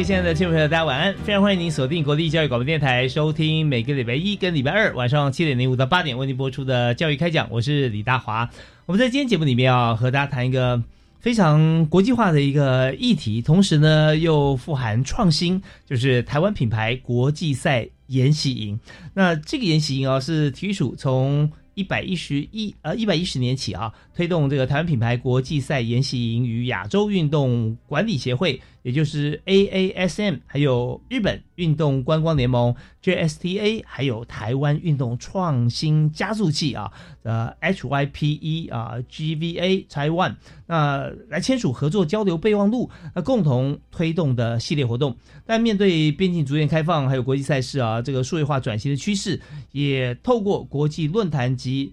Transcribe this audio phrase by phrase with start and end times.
[0.00, 1.14] 位亲爱的听众朋友，大家晚安！
[1.24, 7.46] 非常欢迎您锁定国立教育广播电台，收听每个礼拜一跟礼拜二晚上七点零五到八点为您播出的教育开讲。
[7.50, 8.48] 我是李大华。
[8.86, 10.82] 我们在今天节目里面啊，和大家谈一个
[11.18, 18.80] 非常国际化的一个议题，同时呢又富含创新，就是台湾品牌国际赛研习营。
[19.12, 28.58] 那这个研习营啊，是体育署从一百一十一呃一百一十年起啊，推动这个台湾品牌国际赛研习营与亚洲运动管理协会。
[28.82, 36.90] 也就是 AASM，还有日本运动观光联盟 JSTA，还有台湾运动创新加速器啊，
[37.22, 45.16] 呃 HYPE 啊 GVA Taiwan，那来签署合作交流备忘录，那共同推动的系列活动。
[45.44, 49.40] 但面对边境逐渐开放，还有国际赛事啊，这个数位化转型的趋势，
[49.72, 51.92] 也透过国际论坛及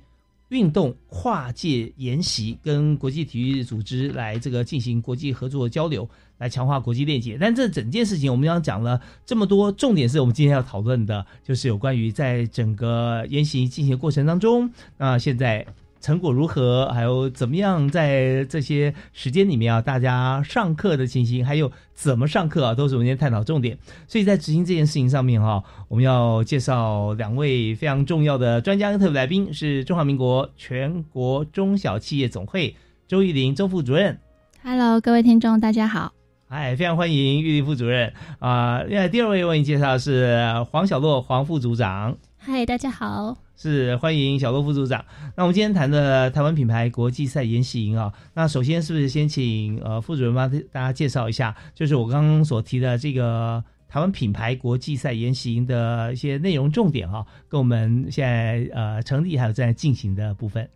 [0.50, 6.10] 运动跨界研习，跟国际体育组织来这个进行国际合作交流。
[6.38, 15.66] 来强化国际链接，但这整件事情我们刚刚讲了这么多，重点是我们今天要讨论的，就是有关于在整个研习进行过程当中，那现在
[16.00, 23.76] 成果如何，还有怎么样在这些时间里面啊，大家上课的情形，还有怎么上课啊，都是我们今天探讨重点。
[24.08, 32.76] 所以在执行这件事情上面哈，我们要介绍两位非常重要的专家跟特别来宾，是中华民国全国中小企业总会
[33.08, 34.20] 周玉玲周副主任。
[34.64, 36.17] Hello，各位听众，大家好。
[36.50, 38.82] 哎，非常欢迎玉林副主任啊！
[38.84, 42.18] 另外第二位为您介绍是黄小洛黄副组长。
[42.38, 45.04] 嗨，大家好，是欢迎小洛副组长。
[45.36, 60.70] 那我们今天谈的台湾品牌国际赛研习营啊，那首先是不是先请呃副主任帮大家介绍一下，就是我刚刚所提的这个台湾品牌国际赛研习营的一些内容重点哈，跟我们现在呃成立还有正在进行的部分。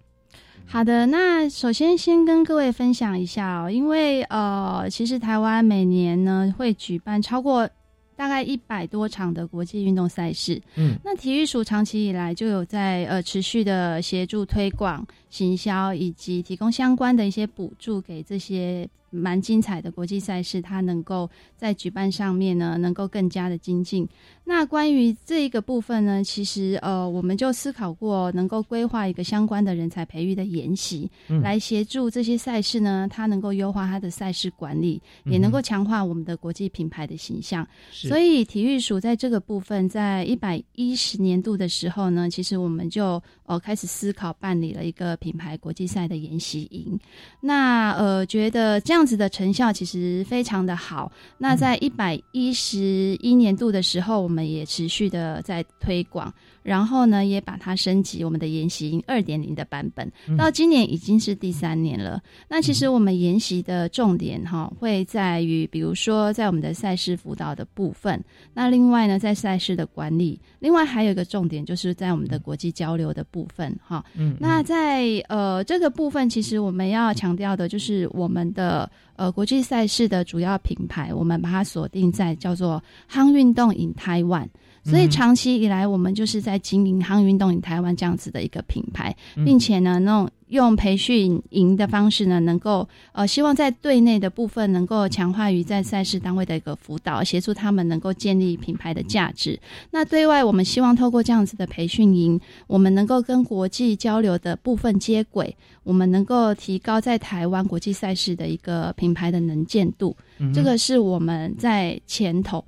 [0.66, 7.70] 好的，那首先先跟各位分享一下哦，因为呃，其实台湾每年呢会举办超过
[8.16, 18.88] 大概一百多场的国际运动赛事，嗯，那体育署长期以来就有在呃持续的协助推广、行销以及提供相关的一些补助给这些。
[19.12, 24.08] 蛮精彩的国际赛事，它能够在举办上面呢，能够更加的精进。
[24.44, 31.10] 那关于这一个部分呢，其实呃，我们就思考过，能够规划一个相关的人才培育的研习，
[31.42, 37.66] 来协助这些赛事呢，它能够优化它的赛事管理，也能够强化我们的国际品牌的形象。
[37.92, 46.98] 所以体育署在这个部分，在一百一十年度的时候呢，其实我们就呃开始思考办理了一个品牌国际赛的研习营。
[47.42, 49.02] 那呃，觉得这样。
[49.02, 51.12] 样子的成效其实非常的好。
[51.40, 56.32] 那在一百一十一年度的时候，我们也持续的在推广，
[56.64, 60.12] 然后呢，也把它升级我们的研习营二点零的版本。
[60.38, 62.22] 到今年已经是第三年了。
[62.48, 68.24] 那其实我们研习的重点哈，会在于，比如说在我们的赛事辅导的部分。
[68.54, 74.04] 那另外呢，在赛事的管理，另外还有一个重点就是在我们的国际交流的部分哈。
[74.16, 74.36] 嗯。
[74.40, 78.90] 那在呃这个部分，其实我们要强调的就是我们的。
[79.18, 84.48] 呃，国际赛事的主要品牌，我们把它锁定在叫做“夯运动 in Taiwan”，
[84.84, 90.30] 所以长期以来，我们就是在经营“夯运动 in Taiwan” 这样子的一个品牌，并且呢，那种。
[90.52, 99.58] 用培训营的方式呢，能够呃，希望在队内的部分能够强化于在赛事单位的一个辅导，协助他们能够建立品牌的价值。
[99.92, 102.38] 那对外，我们希望透过这样子的培训营，
[102.68, 110.14] 我们能够跟国际交流的部分接轨，我们能够提高在台湾国际赛事的一个品牌的能见度。
[110.54, 112.62] 这个是我们在前头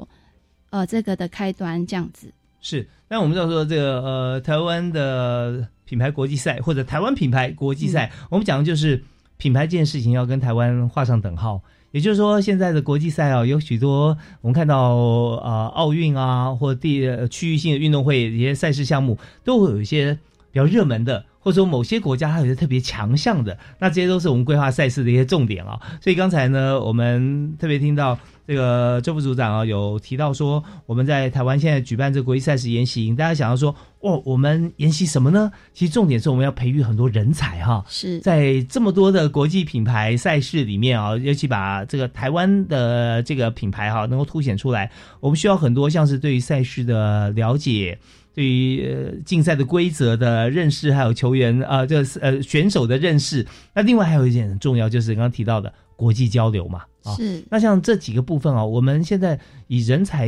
[0.73, 2.33] 呃这个的开端这样子。
[2.59, 9.03] 是，那我们要说这个呃，台湾的品牌国际赛或者台湾品牌国际赛，我们讲的就是
[9.37, 11.61] 品牌这件事情要跟台湾画上等号。
[11.91, 20.17] 也就是说，现在的国际赛啊，有许多我们看到呃奥运啊，或地区域性的运动会一些赛事项目，都会有一些
[20.51, 21.23] 比较热门的。
[21.39, 25.77] 或者说某些国家它有些特别强项的，那这些都是我们规划赛事的一些重点啊。
[26.01, 35.51] 所以刚才呢，我们特别听到这个周副组长啊有提到说，我们在台湾现在举办这个国际赛事研习营，大家想要说，哦，我们研习什么呢？
[35.73, 37.83] 其实重点是我们要培育很多人才哈。
[37.87, 47.97] 是在这么多的国际品牌赛事里面啊，尤其把这个台湾的这个品牌哈能够凸显出来，我们需要很多像是对于赛事的了解。
[48.35, 53.45] 对于呃竞赛的规则的认识，还有球员啊，这呃选手的认识。
[53.75, 55.71] 那另外还有一点很重要，就是刚刚提到的
[56.03, 56.81] 国际交流嘛。
[57.15, 57.41] 是。
[57.49, 60.27] 那像这几个部分啊，我们现在以人才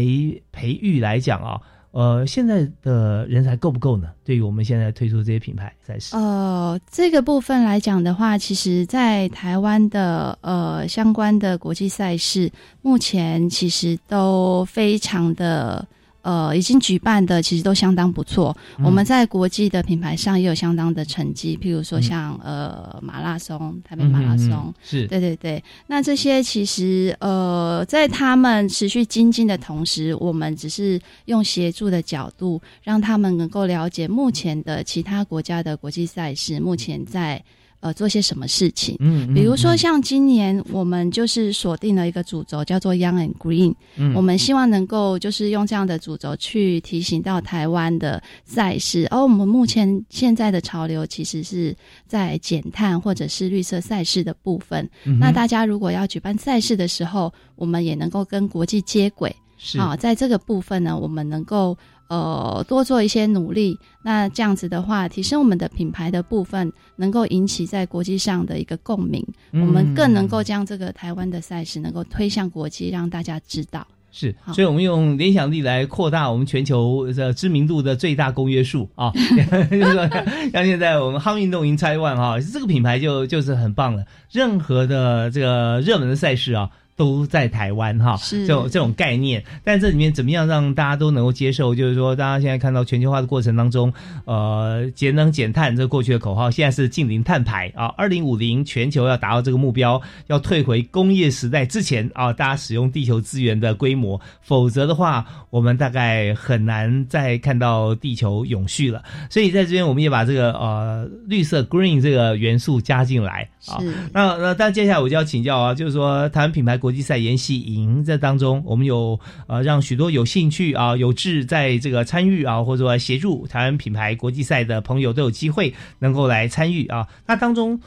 [0.54, 1.60] 培育来讲啊，
[1.92, 4.08] 呃，现在的人才够不够呢？
[4.24, 12.50] 对于我们现在推出这些品牌赛事，呃，这个部分来讲的话，其实，在台湾的呃相关的国际赛事，
[12.82, 15.86] 目前其实都非常的。
[16.26, 18.58] 呃，已经举办的其实都相当不错。
[18.84, 25.64] 我们在国际的品牌上也有相当的成绩，譬如说像呃马拉松、台北马拉松，是对对对。
[25.86, 37.40] 那这些其实呃，在他们持续精进的同时，我们只是用协助的角度，让他们能够了解目前的其他国家的国际赛事，目前在。
[37.86, 38.96] 呃，做些什么事情？
[39.00, 43.76] 嗯，比如说像今年我们就是锁定了一个主轴，叫做 Young and Green。
[43.96, 49.08] 嗯，我们希望能够就是用这样的主轴去提醒到台湾的赛事。
[49.12, 51.76] 而我们目前现在的潮流其实是
[52.08, 54.90] 在减碳或者是绿色赛事的部分。
[55.20, 59.32] 那大家如果要举办赛事的时候，我们也能够跟国际接轨。
[59.66, 61.76] 是啊，在这个部分呢，我们能够。
[62.08, 73.88] 呃，多做一些努力，那这样子的话，提升我们的品牌的部分，能够引起在国际上的一个共鸣，我们更能够将这个台湾的赛事能够推向国际，让大家知道。
[74.12, 79.12] 是，所以我们用联想力来扩大我们全球的知名度的最大公约数啊，
[79.72, 80.08] 就是说，
[80.54, 86.70] 像现在我们夯运动赢台湾哈，这个品牌就就是很棒了，任何的这个热门的赛事啊。
[86.98, 91.76] 都在台湾哈，这种这种概念，但这里面怎么样让大家都能够接受？
[91.76, 93.92] 就是说，大家现在看到全球化的过程当中，
[94.24, 109.04] 呃，节能减碳这过去的口号，现在是近零碳排啊，二零五零全球要达到这个目标，要退回工业时代之前啊，大家使用地球资源的规模，否则的话，我们大概很难再看到地球永续了。
[109.30, 113.84] 所以在这边，我们也把这个呃绿色 green 这个元素加进来啊。
[114.14, 116.80] 那那但接下来我就要请教啊，就是说台湾品牌。
[116.86, 127.08] 国际赛研习营在当中，我们有呃让许多有兴趣啊、有志在这个参与啊，或者说协助台湾品牌国际赛的朋友都有机会能够来参与啊。
[127.26, 127.82] 那当中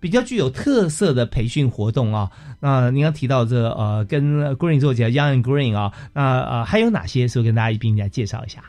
[0.00, 2.30] 比较具有特色的培训活动啊，
[2.60, 7.28] 那您刚提到这呃跟 Green 做起来 Young Green 啊，那呃还有哪些？
[7.28, 8.64] 是不是跟大家一并来介绍一下？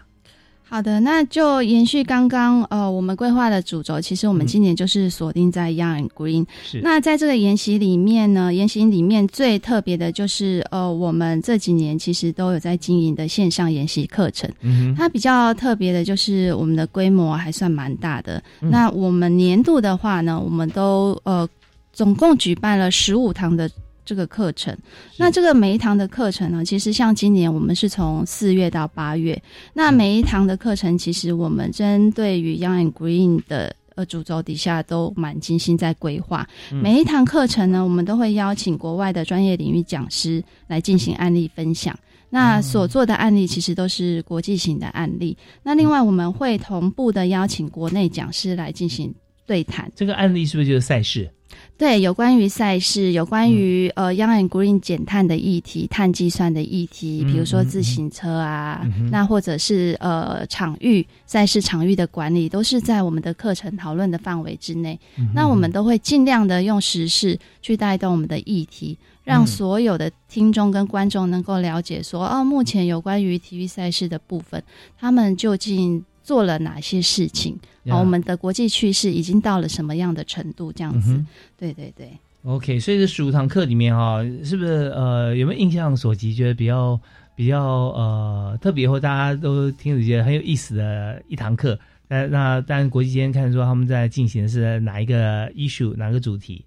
[0.76, 6.46] 好的，那就延续刚刚呃我们规划的主轴，其实我们今年就是锁定在 Young and Green。
[6.66, 6.82] 是。
[6.82, 14.52] 那在这个研习里面呢，研习里面最特别的就是呃我们这几年其实都有在经营的线上研习课程。
[14.60, 18.44] 嗯它比较特别的就是我们的规模还算蛮大的。
[18.60, 21.48] 那我们年度的话呢，我们都呃
[21.94, 23.72] 总共举办了十五堂的。
[24.06, 24.78] 这个课程，
[25.18, 29.42] 那这个每一堂的课程呢，其实像今年我们是从四月到八月，
[29.74, 36.48] 那每一堂的课程，其实我们针对于 Young and Green 的呃主轴底下都蛮精心在规划。
[36.70, 41.98] 每一堂课程呢，我们都会邀请国外的专业领域讲师来进行案例分享。
[42.30, 45.38] 那所做的案例其实都是国际型的案例。
[45.64, 49.14] 那另外我们会同步的邀请国内讲师来进行
[49.46, 49.92] 对谈。
[49.96, 51.30] 这个案例是不是就是赛事？
[51.78, 64.98] 对，有关于赛事，有关于呃 Young and Green 减碳的议题、碳计算的议题，比如说自行车啊，那或者是呃场域赛事场域的管理，都是在我们的课程讨论的范围之内。
[65.34, 74.62] 那我们都会尽量的用时事去带动我们的议题，让所有的听众跟观众能够了解说，哦，目前有关于体育赛事的部分，
[74.98, 76.04] 他们究竟。
[76.26, 77.56] 做了哪些事情？
[77.88, 80.74] 啊，我们的国际趋势已经到了什么样的程度？
[80.74, 81.24] 这样子，
[81.56, 82.10] 对对对。
[82.44, 87.00] OK，所以这十五堂课里面哈，是不是呃有没有印象所及，觉得比较
[87.36, 91.80] 比较呃特别或大家都听着觉得很有意思的一堂课？
[92.08, 96.66] 那，那当然国际间看说他们在进行的是哪一个 issue，哪个主题？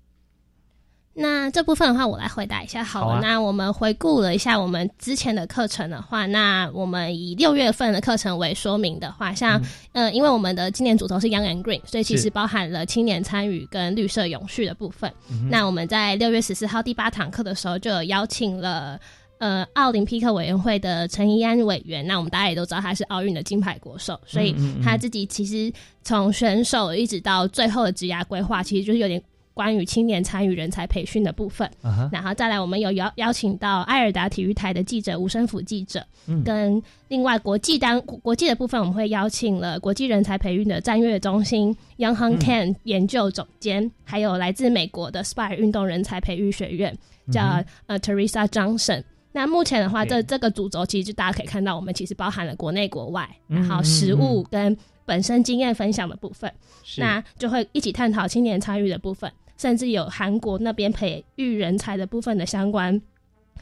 [1.19, 3.07] 那这部分的话，我来回答一下好了。
[3.07, 9.61] 好啊那我们回顾了一下我们之前的课程的话，那我们以六月份的课程为说明的话，像、
[9.93, 15.13] 呃，因为我们的今年主题是 Young and Green，所以其实包含了青年参与跟绿色永续的部分。
[15.31, 18.99] 嗯那我们在六月十四号第八堂课的时候，就有邀请了。
[19.41, 25.73] 呃，奥林匹克委员会的陈怡安委员，那我们大家也都知道他是奥运的金牌国手，所以他自己其实
[26.03, 29.23] 从选手一直到最后的职涯规划，其实就是有点
[29.59, 31.69] 关于青年参与人才培训的部分。
[32.13, 36.45] 然后再来，我们有邀邀请到艾尔达体育台的记者吴生福记者，嗯。
[36.45, 42.39] 跟另外国际单国国际的部分，我们会邀请了国际人才培育的战略中心 Young Han 嗯。
[42.39, 46.97] Can 研究总监，还有来自美国的 Spire 运动人才培育学院，
[47.33, 49.03] 叫、嗯呃 Teresa Johnson。
[49.33, 50.23] 那目前的话，对。
[50.23, 56.49] 这这个主轴其实就大家可以看到，我们其实包含了国内国外，嗯然后实物跟本身经验分享的部分。
[56.85, 57.01] 是。
[57.01, 63.01] 那就会一起探讨青年参与的部分，甚至有韩国那边培育人才的部分的相关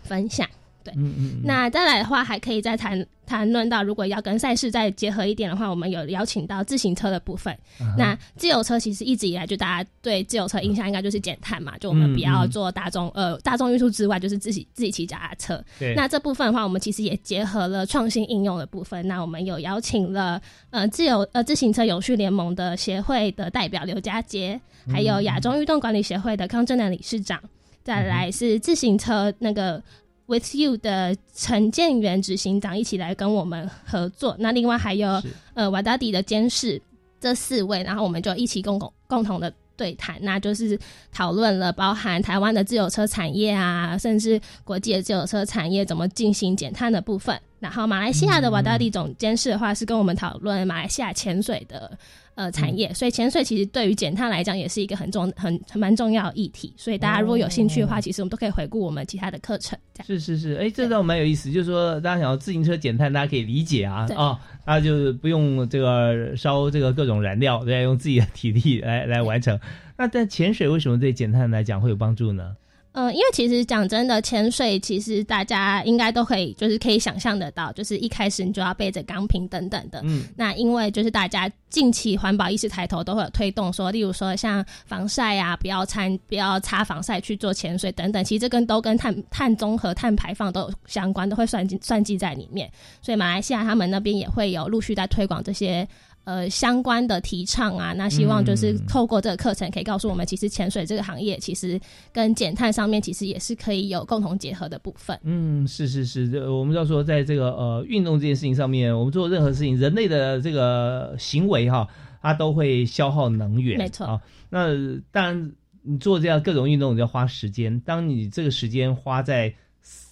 [0.03, 0.49] 分享。
[0.97, 7.53] 嗯嗯嗯那再来的话，还可以再谈谈论到，如果要跟赛事再结合一点的话，我们有邀请到自行车的部分。
[7.79, 15.63] 啊那自由车其实一直以来就大家对自由车印象应该就是减碳嘛，就我们不要做大众、呃大众运输之外，就是自己自己骑脚踏车。
[15.79, 19.07] 对那这部分的话，我们其实也结合了创新应用的部分。
[19.09, 20.41] 那我们有邀请了
[20.71, 27.41] 呃自由呃自行车有序联盟的协会的代表刘家杰，还有亚洲运动管理协会的康正南理事长，
[27.83, 29.83] 再来是自行车那个。
[30.27, 35.23] With You 的陈建元执行长一起来跟我们合作，那另外还有
[35.55, 36.83] 呃瓦达迪的监事
[37.21, 40.79] 这四位，然后我们就一起共共共同的对谈，那就是
[41.13, 47.41] 讨论了包含台湾的自有车产业啊，甚至国际的自有车产业怎么进行减碳的部分。
[47.59, 51.99] 然后马来西亚的瓦达迪总监事的话是跟我们讨论马来西亚潜水的
[52.37, 56.73] 呃产业，所以潜水其实对于减碳来讲也是一个很重很很蛮重要的议题。
[56.77, 59.77] 所以大家如果有兴趣的话，其实我们都可以回顾我们其他的课程。
[59.93, 61.51] 这样是是是，哎，这倒蛮有意思。
[61.51, 69.59] 就是说，大家想要自行车减碳，大家可以理解啊对啊，那就是不用这个烧这个各种燃料，对，用自己的体力来来完成。
[69.99, 72.55] 那但潜水为什么对减碳来讲会有帮助呢？
[72.97, 80.01] 嗯，因为其实讲真的，潜水其实大家应该都可以，就是可以想象得到，就是一开始你就要背着钢瓶等等的。
[80.03, 92.71] 嗯，那因为就是大家近期环保意识抬头，都会有推动说，例如说像防晒啊，不要参不要擦防晒去做潜水等等，其实这跟都跟碳碳中和、碳排放都有相关，都会算进算计在里面。
[93.03, 95.87] 所以马来西亚他们那边也会有陆续在推广这些。
[96.27, 101.81] 呃，相关的提倡啊，那希望就是嗯透过这个课程，可以告诉我们，其实潜水这个行业其实
[102.13, 105.17] 跟减碳上面其实也是可以有共同结合的部分。
[105.23, 111.87] 嗯，是是是，这我们要说，在这个呃运动这件事情上面，我们做任何事情，人类的这个行为哈，
[112.21, 114.21] 它都会消耗能源，没错啊。
[114.51, 114.75] 那
[115.13, 115.53] 当然，
[115.83, 117.79] 你做这样各种运动，你要花时间。
[117.83, 119.55] 当你这个时间花在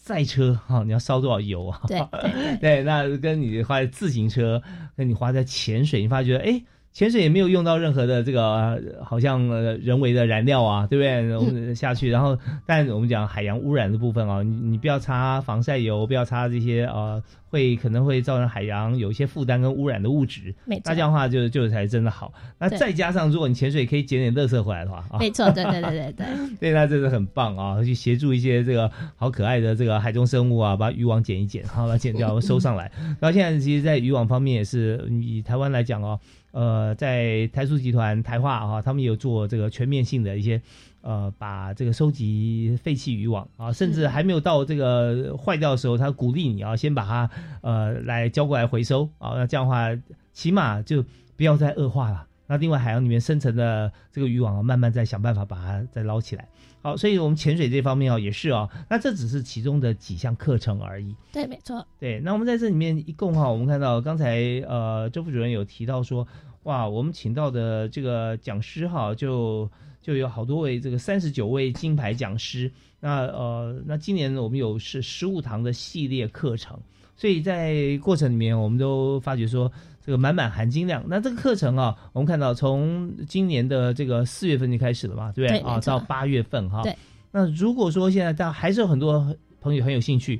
[0.04, 1.80] 赛车哈，你要烧多少油啊？
[2.60, 4.62] 对那跟你花在自行车，
[4.94, 6.62] 跟你花在潜水，你发觉哎。
[6.92, 11.36] 潜水也没有用到任何的这个呃好像呃人为的燃料啊，对不对？
[11.36, 17.20] 我们下去，然后但我们讲海洋污染的部分啊，你你不要擦防晒油，不要擦这些呃
[17.54, 22.32] 会可能会造成海洋有一些负担跟污染的物质，没错那这样的话就就才真的好。
[22.58, 26.26] 那再加上如果你潜水可以捡点垃圾回来的话啊，没错，对对对对对。
[26.58, 27.82] 对，那真的很棒啊！
[27.84, 32.90] 去协助一些这个好可爱的这个海中生物啊，把渔网捡一捡，好把它剪掉收上来。
[33.20, 36.18] 然后现在其实，在渔网方面也是以台湾来讲哦，
[36.50, 40.60] 呃，在台塑集团台化啊，他们也有做这个全面性的一些
[41.04, 47.30] 呃，把这个收集废弃渔网啊，甚至还没有到这个坏掉的时候，他鼓励你啊，先把它
[47.60, 49.86] 呃来交过来回收啊，那这样的话，
[50.32, 51.04] 起码就
[51.36, 52.26] 不要再恶化了。
[52.46, 56.48] 那另外海洋里面深层的这个渔网啊，慢慢再想办法把它再捞起来。
[56.80, 61.14] 好，所以我们潜水这方面啊也是啊，那这只是其中的几项课程而已。
[61.30, 66.26] 对，没错，对，那我们在这里面一共哈，我们看到刚才呃周副主任有提到说，
[66.62, 69.70] 哇，我们请到的这个讲师哈，就
[70.04, 72.70] 就有好多位这个三十九位金牌讲师。
[73.00, 76.78] 那呃，那今年我们有是十五堂的系列课程，
[77.16, 79.72] 所以在过程里面我们都发觉说。
[80.06, 81.02] 这个满满含金量。
[81.08, 85.58] 那这个课程啊，我们看到从今年的这个四月份就开始了嘛，对不对？
[85.60, 86.82] 啊，到八月份哈。
[86.82, 86.94] 对。
[87.32, 90.38] 那如果说现在大家还是有很多朋友很有兴趣，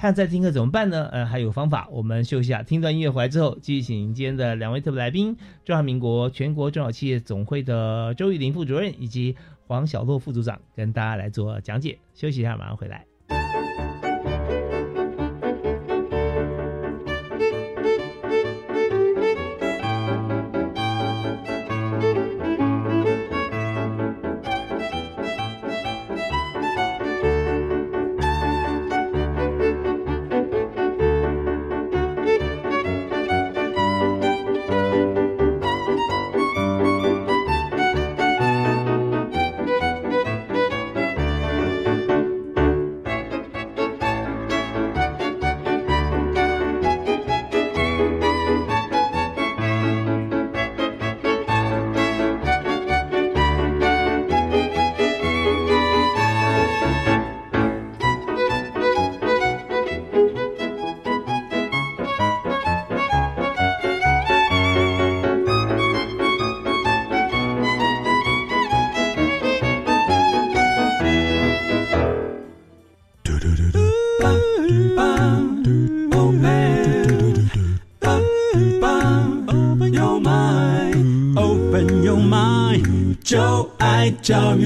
[0.00, 1.08] 还想再听课怎么办呢？
[1.10, 1.88] 呃，还有方法。
[1.90, 9.34] 我们休息一下，听段音乐回来之后，继续请今天的两位特别来宾：中华民国全国中小企业总会的周玉林副主任以及
[9.66, 11.98] 黄小洛副组长，跟大家来做讲解。
[12.14, 13.06] 休息一下，马上回来。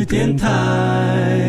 [0.04, 1.48] 电台。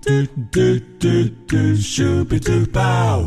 [0.00, 0.10] 嘟
[0.50, 0.60] 嘟
[0.98, 1.08] 嘟
[1.46, 3.24] 嘟咻比嘟爆。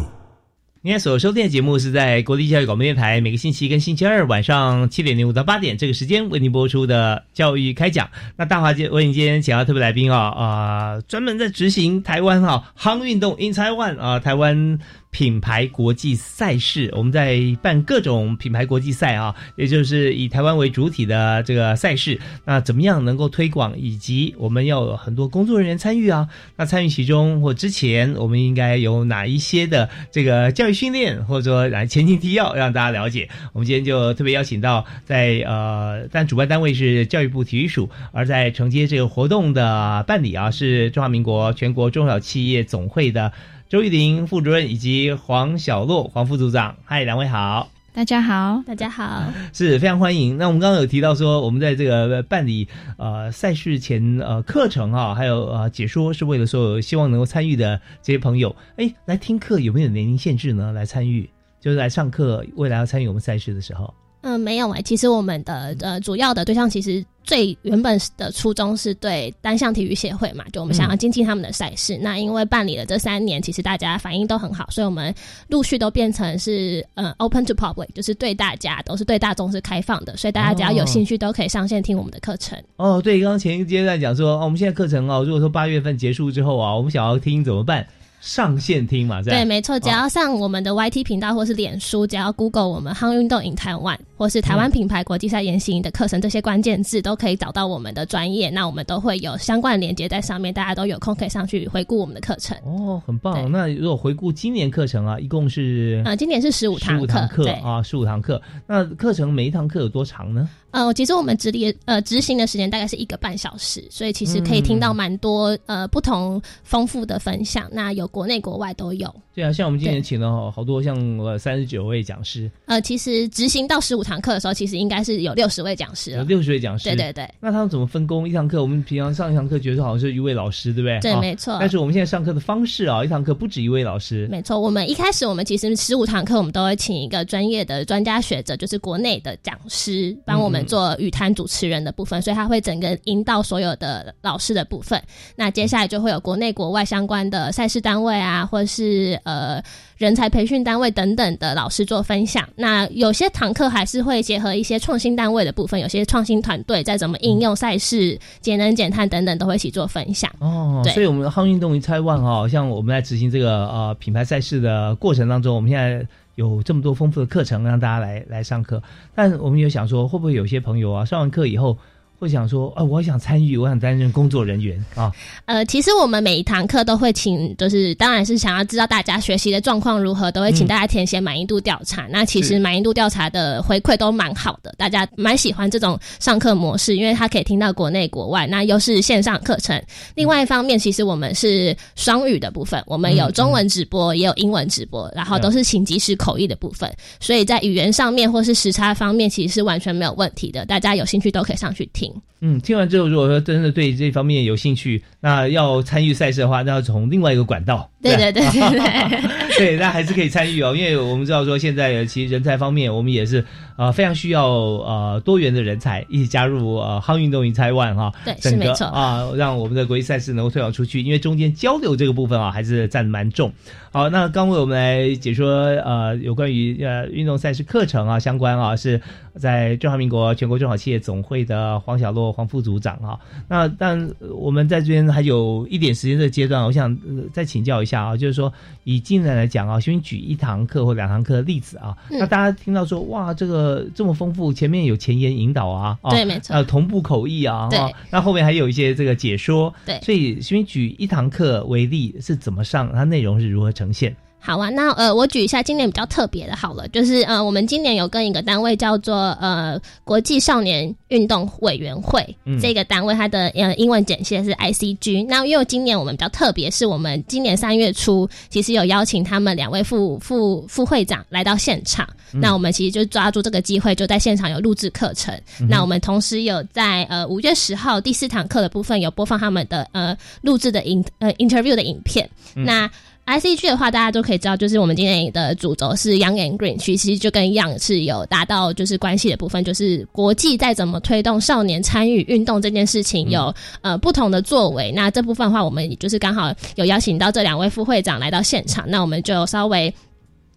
[0.84, 8.10] 您所收听的节目是在国立教育广播电台每个星期跟星期二晚上七点零五到八点这个时间为您播出的教育开讲。
[8.36, 14.80] 那大华姐为您今天请到特别来宾啊啊，专门在执行台湾哈夯运动 in Taiwan 啊台湾。
[15.12, 22.20] 品牌国际赛事，我们在办各种品牌国际赛啊，也就是以台湾为主体的这个赛事。
[22.46, 26.30] 那怎么样能够推广，以及我们要有很多工作人员参与啊？
[26.56, 33.30] 那参与其中或之前，我们应该有哪一些的这个教育训练，或者说来前情提要，让大家了解。
[33.52, 43.34] 我们今天就特别邀请到在呃，但主办单位是教育部体育署，而在承接这个活动的办理啊，是中华民国全国中小企业总会的。
[43.72, 50.38] 周玉玲副主任以及黄小洛黄副组长，嗨，两位好，大家好，大家好，是非常欢迎。
[50.38, 60.74] 那我们刚刚有提到说，我们在这个办理呃赛事前呃课程哈，还有呃解说，是为了所有希望能够参与的这些朋友，哎，来听课有没有年龄限制呢？
[60.74, 61.30] 来参与
[61.62, 63.94] 就是来上课，未来要参与我们赛事的时候。
[64.22, 71.98] 嗯，没有哎，其实我们的呃主要的对象其实最原本的初衷是对单项体育协会嘛，就我们想要精进他们的赛事。
[71.98, 75.14] 那因为办理了这三年，其实大家反应都很好，所以我们
[75.48, 82.62] 陆续都变成是呃 open to public，就是对大家都是对大众是开放的，所以大家只要有兴趣都可以上线听我们的课程。
[82.78, 87.88] 哦，对，刚刚前一个阶段讲说，哦，我们现在课程哦，如果说八月份结束之后啊，我们想要听怎么办？
[88.22, 98.52] 上线听嘛，对，没错，只要上我们的 YT 频道或是脸书，只要 Google 我们夯运动 in Taiwan 或是台湾品牌国际赛研习营的课程这些关键字，都可以找到我们的专业。
[98.52, 102.56] 那我们都会有相关连接在上面，大家都有空可以上去回顾我们的课程。
[102.64, 103.52] 哦，很棒。
[103.52, 108.40] 那如果回顾今年课程啊，一共是啊，今年是十五堂课啊，十五堂课。
[108.68, 110.48] 那课程每一堂课有多长呢？
[110.70, 117.68] 呃，其实我们执理呃执行的时间大概是一个半小时，所以其实可以听到蛮多呃不同丰富的分享。
[117.74, 119.16] 那有国内国外都有。
[119.34, 122.50] 对啊，像我们今年请了好多，像呃三十九位讲师。
[122.66, 126.12] 呃，其实执行到十五堂课的时候，其实应该是有六十位讲师。
[126.12, 126.90] 有六十位讲师。
[126.90, 127.30] 对对对。
[127.40, 128.28] 那他们怎么分工？
[128.28, 131.00] 一堂课我们平常上一堂课，觉得好像是一位老师，对不对？
[131.00, 131.58] 对，没错。
[131.60, 134.28] 但是我们现在上课的方式啊，一堂课不止一位老师。
[134.30, 145.02] 没错，我们一开始我们其实十五堂课，我们都会请一个专业的专家学者，就是国内的讲师，帮我们做语谈主持人的部分，所以他会整个引导所有的老师的部分。
[145.36, 149.62] 那接下来就会有国内国外相关的赛事单位啊，或者是呃。
[149.98, 160.32] 人才培训单位等等的老师做分享，那有些堂课还是会结合一些创新单位的部分，有些创新团队在怎么应用赛事、节能减碳等等都会一起做分享。
[160.40, 166.04] 哦，所以我们好运动于台湾哈，像我们在执行这个呃品牌赛事的过程当中，我们现在
[166.34, 168.82] 有这么多丰富的课程让大家来来上课，
[169.14, 171.78] 但我们有想说，会不会有些朋友啊上完课以后？
[172.22, 175.12] 会想说，啊，我想参与，我想担任工作人员啊。
[175.46, 182.06] 呃，其实我们每一堂课都会请，就是当然是想要知道大家学习的状况如何，都会请大家填写满意度调查。
[182.12, 189.82] 那其实满意度调查的回馈都蛮好的，大家蛮喜欢这种上课模式，因为他可以听到国内国外，那又是线上课程。
[190.14, 196.88] 另外一方面，其实我们是双语的部分，我们有中文直播，也有英文直播，然后都是请即时口译的部分，
[197.20, 200.64] 所以在语言上面或是时差方面，其实是完全没有问题的。
[200.68, 202.11] 大家有兴趣都可以上去听。
[202.40, 207.91] 嗯，听完之后，如果说真的对这方面有兴趣，那要参与赛事的话，那要从另外一个管道。
[208.02, 213.46] 对对对对对， 对，那还是可以参与哦，因为我们知道说现在其实人才方面，我们也是
[213.78, 218.12] 呃非常需要呃多元的人才一起加入呃夯运动与台湾哈。
[218.26, 223.54] 对，是没错啊，让我们的国际赛事能够推广出去，因为中间交流这个部分啊还是占蛮重。
[223.92, 225.48] 好，那刚为我们来解说
[225.86, 229.00] 呃有关于呃运动赛事课程啊相关啊是
[229.38, 233.20] 在中华民国全国中小企业总会的黄小洛黄副组长啊。
[233.48, 236.98] 那但我们在这边还有一点时间的阶段，我想
[237.32, 237.91] 再请教一下。
[237.92, 238.52] 讲啊，就是说
[238.86, 247.78] 以进来来讲啊，先举一堂课或两堂课的例子啊，那大家听到说哇，这个这么丰富，前面有前言引导啊，对，没错，呃，同步口译啊，对，
[248.10, 254.16] 那后面还有一些这个解说，对，所以先举一堂课为例，是怎么上，它内容是如何呈现？
[254.44, 265.28] 好啊，那呃，我举一下今年比较特别的，好了，就是呃，我们今年有跟一个单位叫做呃国际少年运动委员会，这个单位它的呃英文简写是 ICG。
[265.30, 275.40] 那因为今年我们比较特别，是我们今年三月初其实有邀请他们两位副副副会长来到现场，那我们其实就抓住这个机会，就在现场有录制课程。
[275.70, 282.28] 那我们同时有在呃五月十号第四堂课的部分有播放他们的呃录制的影呃 interview 的影片。
[282.56, 282.90] 那
[283.26, 294.92] ICG 的话，大家都可以知道，就是我们今天的主轴是 Young and Green，其实就跟 Young 是有达到就是关系的部分，就是国际在怎么推动少年参与运动这件事情有、呃不同的作为。
[294.92, 299.94] 那这部分的话，我们就是刚好有邀请到这两位副会长来到现场，那我们就稍微。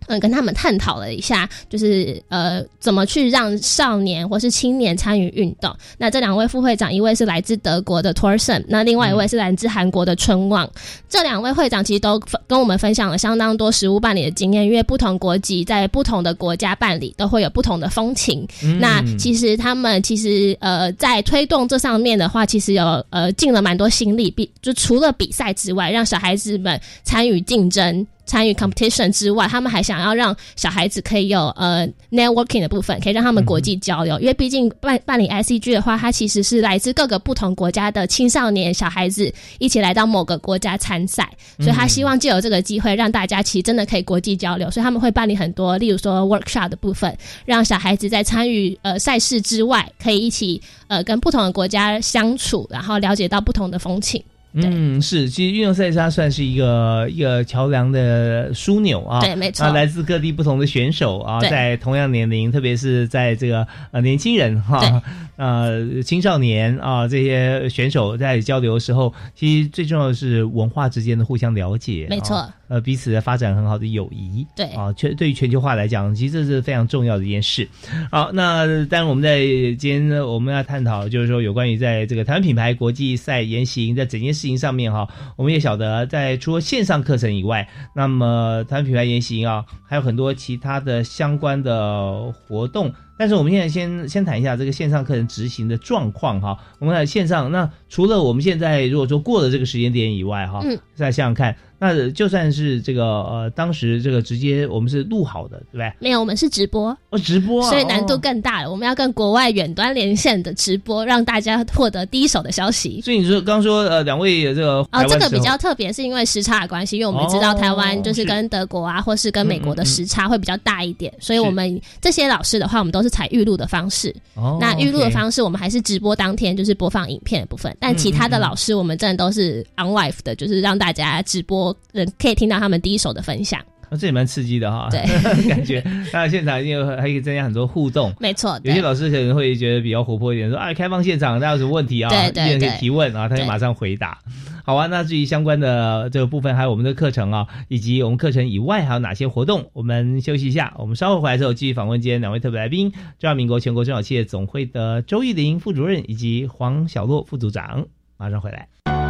[0.06, 5.74] 嗯，跟他们探讨了一下，就是呃，怎么去让少年或是青年参与运动。
[5.98, 10.68] 那这两位副会长，一位是来自德国的 Torsen，那另外一位是来自韩国的春望。
[11.08, 18.46] 这两位会长其实都分跟我们分享了相当多实物办理的经验，因为不同国籍在不同的国家办理都会有不同的风情。
[18.80, 28.06] 那其实他们其实呃在推动这上面的话，其实有呃尽了蛮多心力，比就除了比赛之外，让小孩子们参与竞争。
[28.26, 34.18] 参与 competition 之外，他们还想要让小孩子可以有呃 networking 的部分，可以让他们国际交流。
[34.20, 44.70] 因为毕竟办办理 ICG 的话，它其实是来自各个不同国家的青少年小孩子一起来到某个国家参赛，所以他希望借由这个机会，让大家其实真的可以国际交流。
[44.70, 54.22] 所以他们会办理很多，例如说 workshop 的部分，让小孩子在参与呃赛事之外，可以一起呃跟不同的国家相处，然后了解到不同的风情。
[54.54, 65.02] 嗯，是，其实运动赛事它算是一个一个桥梁的枢纽啊，对，没错，啊来自各地不同的选手啊，在同样年龄，特别是在这个呃年轻人哈，
[65.36, 72.48] 呃青少年啊这些选手在交流的时候，其实最重要的是文化之间的互相了解，没错。
[72.66, 74.64] 呃，彼此的发展很好的友谊，对。
[74.68, 77.68] 啊，全对于全球化来讲，其实这是非常重要的一件事。
[78.10, 79.40] 好，那当然我们在
[79.78, 92.92] 今天呢，我们要探讨就是说有关于在这个台湾品牌国际赛言行在整件事情上面哈，我们也晓得在除了线上课程以外，那么台湾品牌言行啊，还有很多其他的相关的活动。
[93.16, 96.58] 但是我们现在先先谈一下这个线上课程执行的状况哈。
[96.80, 101.56] 我们在线上，那除了我们现在如果说过了这个时间点以外哈，嗯，再想想看。
[101.78, 105.92] 那就算是这个呃，当时这个直接我们是录好的，对不对？
[105.98, 108.70] 没有，我们是直播哦，直播，所以难度更大了。
[108.70, 113.00] 我们要跟国外远端连线的直播，让大家获得第一手的消息。
[113.02, 124.14] 所以你说刚说呃，两位这个哦，这个比较特别，是因为时差的关系，因为我们知道台湾就是跟德国啊，或是跟美国的时差会比较大一点，所以我们这些老师的话，我们都是采预录的方式。
[124.34, 132.54] 哦，那预录的方式，我们还是直播当天就是播放影片的部分，但其他的老师，我们真的都是 on live 的，就是让大家直播人可以听到。
[132.64, 134.88] 他们第一手的分享，那这也蛮刺激的哈。
[134.90, 135.02] 对，
[135.50, 138.14] 感觉那现场因为还可以增加很多互动。
[138.18, 142.08] 没错，有些老师可能会觉得比较活泼一点，说啊，开放现场，大家有什么问题啊？
[142.08, 144.16] 对对对，可以提问啊，他就马上回答。
[144.64, 157.84] 好啊，那至于相关的这个部分，还有我们的课程啊，以及我们课程以外还有哪些活动，我们休息一下，我们稍后回来之后继续访问今天两位特别来宾：中华民国全国中小企业总会的周玉玲副主任以及黄小洛副组长。
[158.16, 159.03] 马上回来。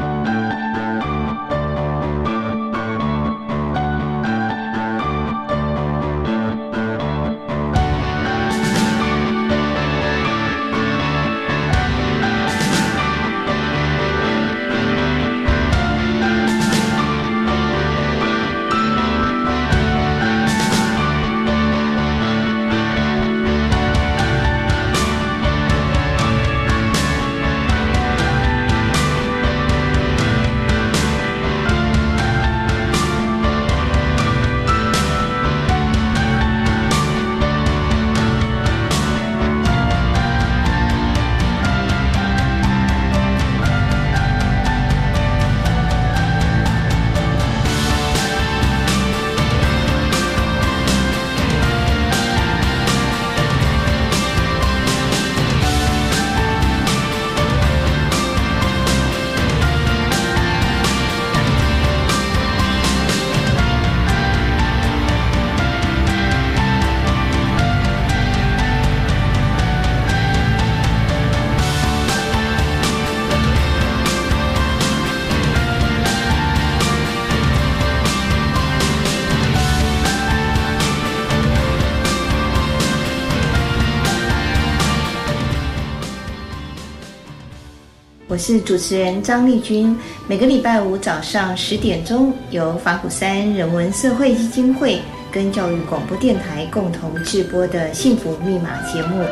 [88.46, 95.00] 是主持人张丽君，每个礼拜五早上十点钟，由法鼓山人文社会基金会
[95.32, 99.24] 跟教育广播电台共同制播的幸福密码节目。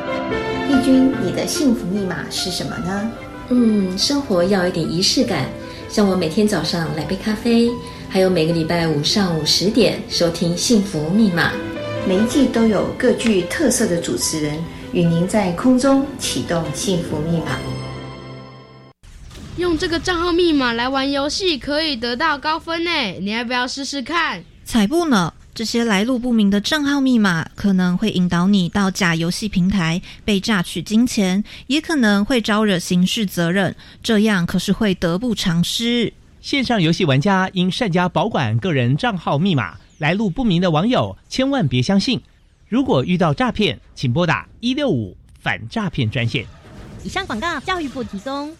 [0.66, 3.11] 丽君，你的幸福密码是什么呢？
[3.51, 5.44] 嗯，生活要有点仪式感，
[5.90, 7.68] 像我每天早上来杯咖啡，
[8.09, 11.53] 还有每个礼拜五上午十点收听幸福密码。
[12.09, 14.57] 每一季都有各具特色的主持人
[14.94, 17.59] 与您在空中启动幸福密码。
[19.59, 24.43] 用这个账号密码来玩游戏可以得到高分呢，你要不要试试看？
[24.65, 25.33] 才不呢！
[25.55, 36.11] 这些来路不明的账号密码可能会引导你到假游戏平台被榨取金钱，也可能会招惹刑事责任，这样可是会得不偿失。
[36.41, 42.19] 线上游戏玩家应善加保管个人账号密码，来路不明的网友千万别相信。
[42.67, 46.47] 如果遇到诈骗，请拨打一六五反诈骗专线。
[47.05, 48.57] 以上广告，教育部提供。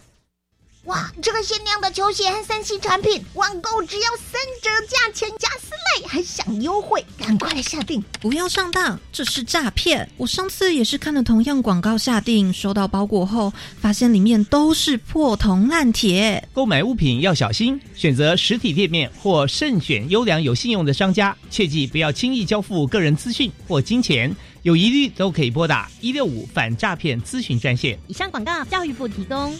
[0.87, 8.03] 哇，这个限量的球鞋和三 C 产品，网购只要三折价钱加四类，还享优惠，赶快来下定！
[8.21, 10.09] 不要上当，这是诈骗！
[10.17, 16.49] 我上次也是看了同样广告下定，收到包裹后，发现里面都是破铜烂铁。
[16.53, 24.35] 购买物品要小心，选择实体店面或慎选优良有信用的商家，切记不要轻易交付个人资讯或金钱。
[24.63, 27.97] 有疑虑都可以拨打一六五反诈骗咨询专线。
[28.09, 29.57] 以上广告，教育部提供。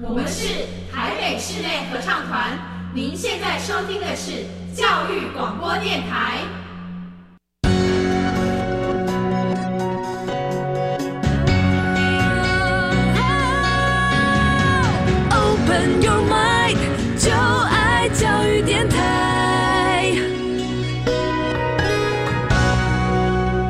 [0.00, 2.56] 我们是台北室内合唱团，
[2.94, 6.44] 您现在收听的是教育广播电台。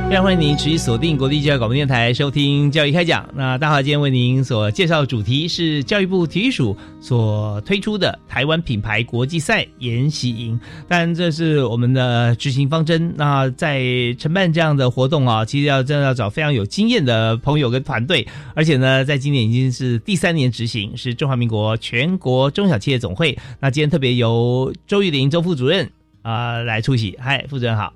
[0.08, 3.28] 非常欢迎您持续锁定国立教育广播电台收听教育开讲。
[3.34, 10.58] 那大华今天为您所介绍的主题是教育部体育署所推出的台湾品牌国际赛研习营。
[10.88, 13.12] 当然，这是我们的执行方针。
[13.18, 13.82] 那在
[14.18, 23.36] 承办这样的活动啊，其实要真的要找非常有经验的朋友跟团队，而且呢，在今年已经是第三年执行，是中华民国全国中小企业总会。
[23.60, 25.90] 那今天特别由周玉玲周副主任
[26.22, 27.14] 啊、来出席。
[27.20, 27.92] 嗨，副主任好。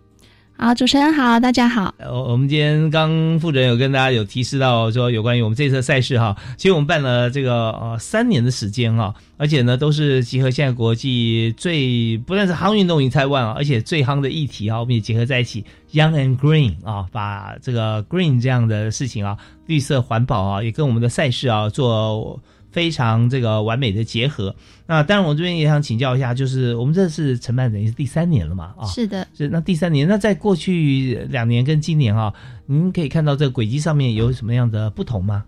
[0.56, 1.92] 好，主持人好，大家好。
[1.98, 3.10] 我，我们今天刚
[3.40, 19.36] 副主任有跟大家有提示到说，有关于我们这次赛事哈，其实我们办了这个呃三年的时间哈，而且呢都是集合现在国际最不但是夯运动 in Taiwan 啊，而且最夯的议题啊，我们也结合在一起，Young and Green 啊，把这个 Green 这样的事情啊，
[19.66, 22.40] 绿色环保啊，也跟我们的赛事啊做
[22.72, 24.54] 非常这个完美的结合。
[24.86, 28.74] 那当然，我这边也想请教一下，就是我们这是承办等于是第三年了嘛？
[28.76, 32.32] 啊，是的，是那第三年，那在过去两年跟今年啊，
[32.66, 35.44] 您可以看到这个轨迹上面有什么样的不同吗？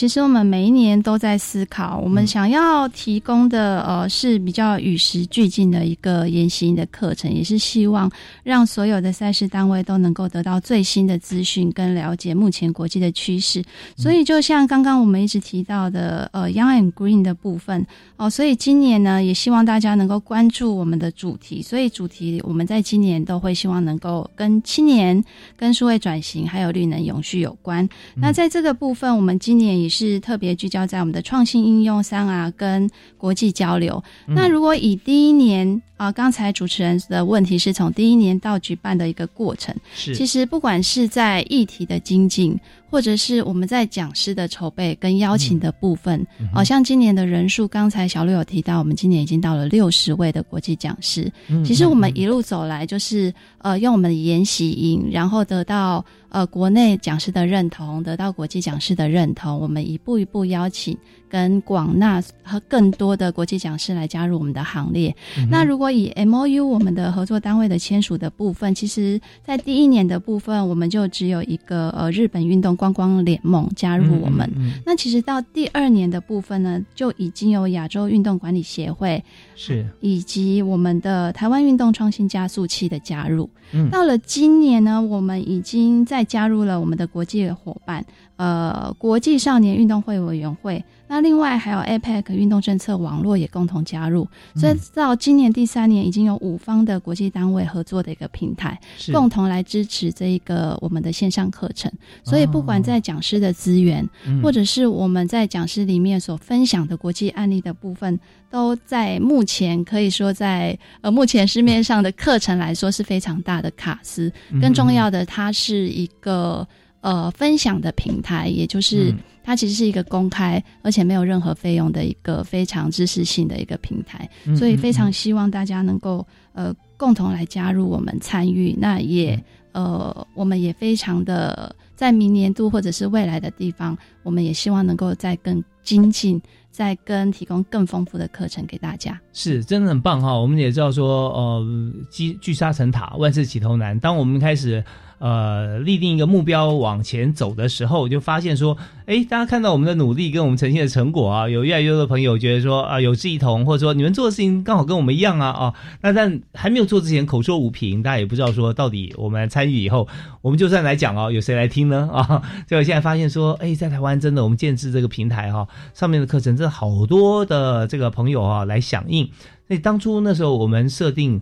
[0.00, 8.10] 其实我们每一年都在思考，我们想要提供的呃是比较与时俱进的一个研习的课程，也是希望
[8.42, 13.62] 让所有的赛事单位都能够得到最新的资讯跟了解目前国际的趋势。
[13.94, 17.86] 所以就像刚刚我们一直提到的呃 Young and Green 的部分
[18.16, 25.22] 哦，所以今年呢也希望大家能够关注我们的主题，所以主题我们在今年都会希望能够跟青年、
[25.58, 27.86] 跟数位转型还有绿能永续有关。
[28.14, 34.02] 那在这个部分，我们今年也是特别聚焦在我们的创新应用上啊跟国际交流。
[34.28, 42.58] 那如果以第一年啊，刚才主持人的问题是从第一年到举办的一个过程，是其实不管是在议题的精进，
[42.88, 51.30] 或者是我们在讲师的筹备跟邀请的部分，好、像今年的人数，刚才小六有提到，我们今年已经到了六十位的国际讲师。
[51.48, 60.96] 嗯其实我们一路走来，就是呃，用我们的研习营，然后得到呃国内讲师的认同，得到国际讲师的认同，我们一步一步邀请
[61.28, 65.14] 跟广纳和更多的国际讲师来加入我们的行列。
[65.36, 74.50] 嗯那如果以 M O U 我们的合作单位的签署的部分，其实在第一年的部分，我们就只有一个呃日本运动观光联盟加入我们。
[74.56, 79.22] 嗯那其实到第二年的部分呢，就已经有亚洲运动管理协会
[79.56, 83.48] 是以及我们的台湾运动创新加速器的加入。
[83.72, 88.04] 嗯到了今年呢，我们已经再加入了我们的国际伙伴，
[88.36, 90.82] 呃，国际少年运动会委员会。
[91.10, 98.78] 那另外还有 APEC 运动政策网络也共同加入，所以到今年第三年已经有五方的国际单位合作的一个平台，
[99.12, 101.90] 共同来支持这一个我们的线上课程。
[102.22, 104.40] 所以不管在讲师的资源，嗯。
[104.40, 108.16] 或者是我们在讲师里面所分享的国际案例的部分，
[108.48, 114.32] 都在目前可以说在呃目前市面上的课程来说是非常大的卡司。
[114.50, 114.60] 嗯。
[114.60, 116.64] 更重要的，它是一个
[117.00, 139.18] 呃分享的平台，也就是嗯它其实是一个公开而且没有任何费用的一个非常知识性的一个平台，嗯所以非常希望大家能够呃共同来加入我们参与，那也呃，我们也非常的在明年度或者是未来的地方，我们也希望能够再更精进，再跟提供更丰富的课程给大家。
[139.32, 140.36] 是真的很棒哈！
[140.36, 143.98] 我们也知道说，呃，积聚沙成塔，万事起头难。
[143.98, 144.84] 当我们开始
[145.20, 155.74] 呃立定一个目标往前走的时候，就发现说，哎，大家看到我们的努力跟我们呈现的成果啊，有越来越多的朋友觉得说啊有志一同，或者说你们做的事情刚好跟我们一样啊啊。
[156.00, 160.08] 那但还没有做之前口说无凭，大家也不知道说到底我们参与以后，
[160.40, 162.42] 我们就算来讲哦，有谁来听呢啊？
[162.66, 169.28] 结果现在发现说，哎，在台湾真的我们建制这个平台哈，上面的课程真的好多的这个朋友啊来响应。
[169.68, 171.40] 所以当初那时候我们设定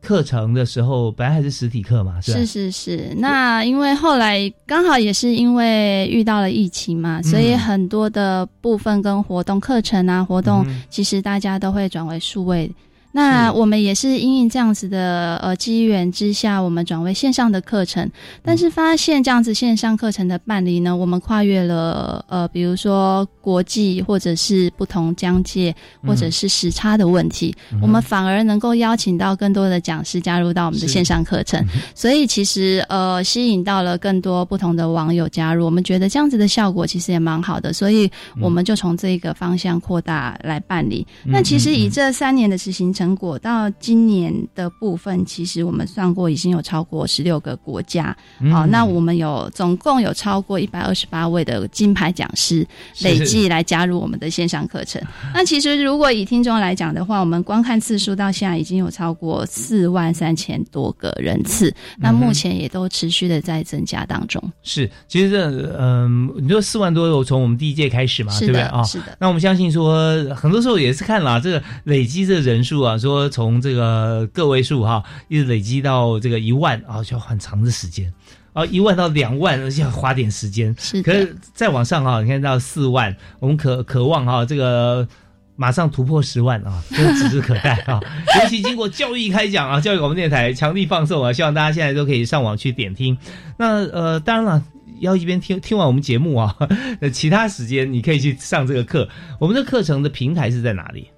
[0.00, 2.32] 课程的时候，本来还是实体课嘛，是？
[2.32, 12.70] 是是是，那因为后来刚好也是因为遇到了疫情嘛，所以很多的部分跟活动课程啊活动，其实大家都会转为数位。
[13.10, 18.08] 那我们也是因应这样子的呃机缘之下，我们转为线上的课程，
[18.42, 25.74] 但是发现这样子线上课程的办理呢，我们跨越了呃，比如说国际或者是不同疆界
[26.06, 41.06] 或者是时差的问题，我们反而能够邀请到更多的讲师加入到我们的线上课程，所以其实呃吸引到了更多不同的网友加入，我们觉得这样子的效果其实也蛮好的，所以我们就从这个方向扩大来办理。
[41.24, 42.92] 那其实以这三年的执行。
[42.98, 48.16] 成果到今年的部分，其实我们算过已经有超过十六个国家。
[48.50, 52.66] 好，那我们有总共有超过一百二十八位的金牌讲师
[53.02, 55.00] 累计来加入我们的线上课程。
[55.32, 61.72] 那其实如果以听众来讲的话，我们观看次数到现在已经有超过四万三千多个人次。
[61.98, 64.42] 那目前也都持续的在增加当中。
[64.64, 68.82] 是，其实这嗯，你说四万多，从我们第一届开始嘛，对不对啊？
[68.82, 69.16] 是的。
[69.20, 72.87] 那我们相信说，很多时候也是看了这个累积这个人数啊。
[72.88, 78.12] 啊，说从这个个位数哈，一直累积到这个一万啊，就要很长的时间
[78.54, 80.74] 啊，一万到两万而且要花点时间。
[80.78, 85.06] 是，可是再往上哈，你看到四万，我们渴渴望哈，这个
[85.54, 88.00] 马上突破十万啊，这指日可待啊。
[88.42, 93.16] 尤其经过教育开讲啊，教育广播电台强力放送啊，希望大家现在都可以上网去点听。
[93.58, 94.64] 那呃，当然了，
[95.00, 96.56] 要一边听听完我们节目啊，
[97.00, 99.08] 那其他时间你可以去上这个课。
[99.38, 101.08] 我们的课程的平台是在哪里？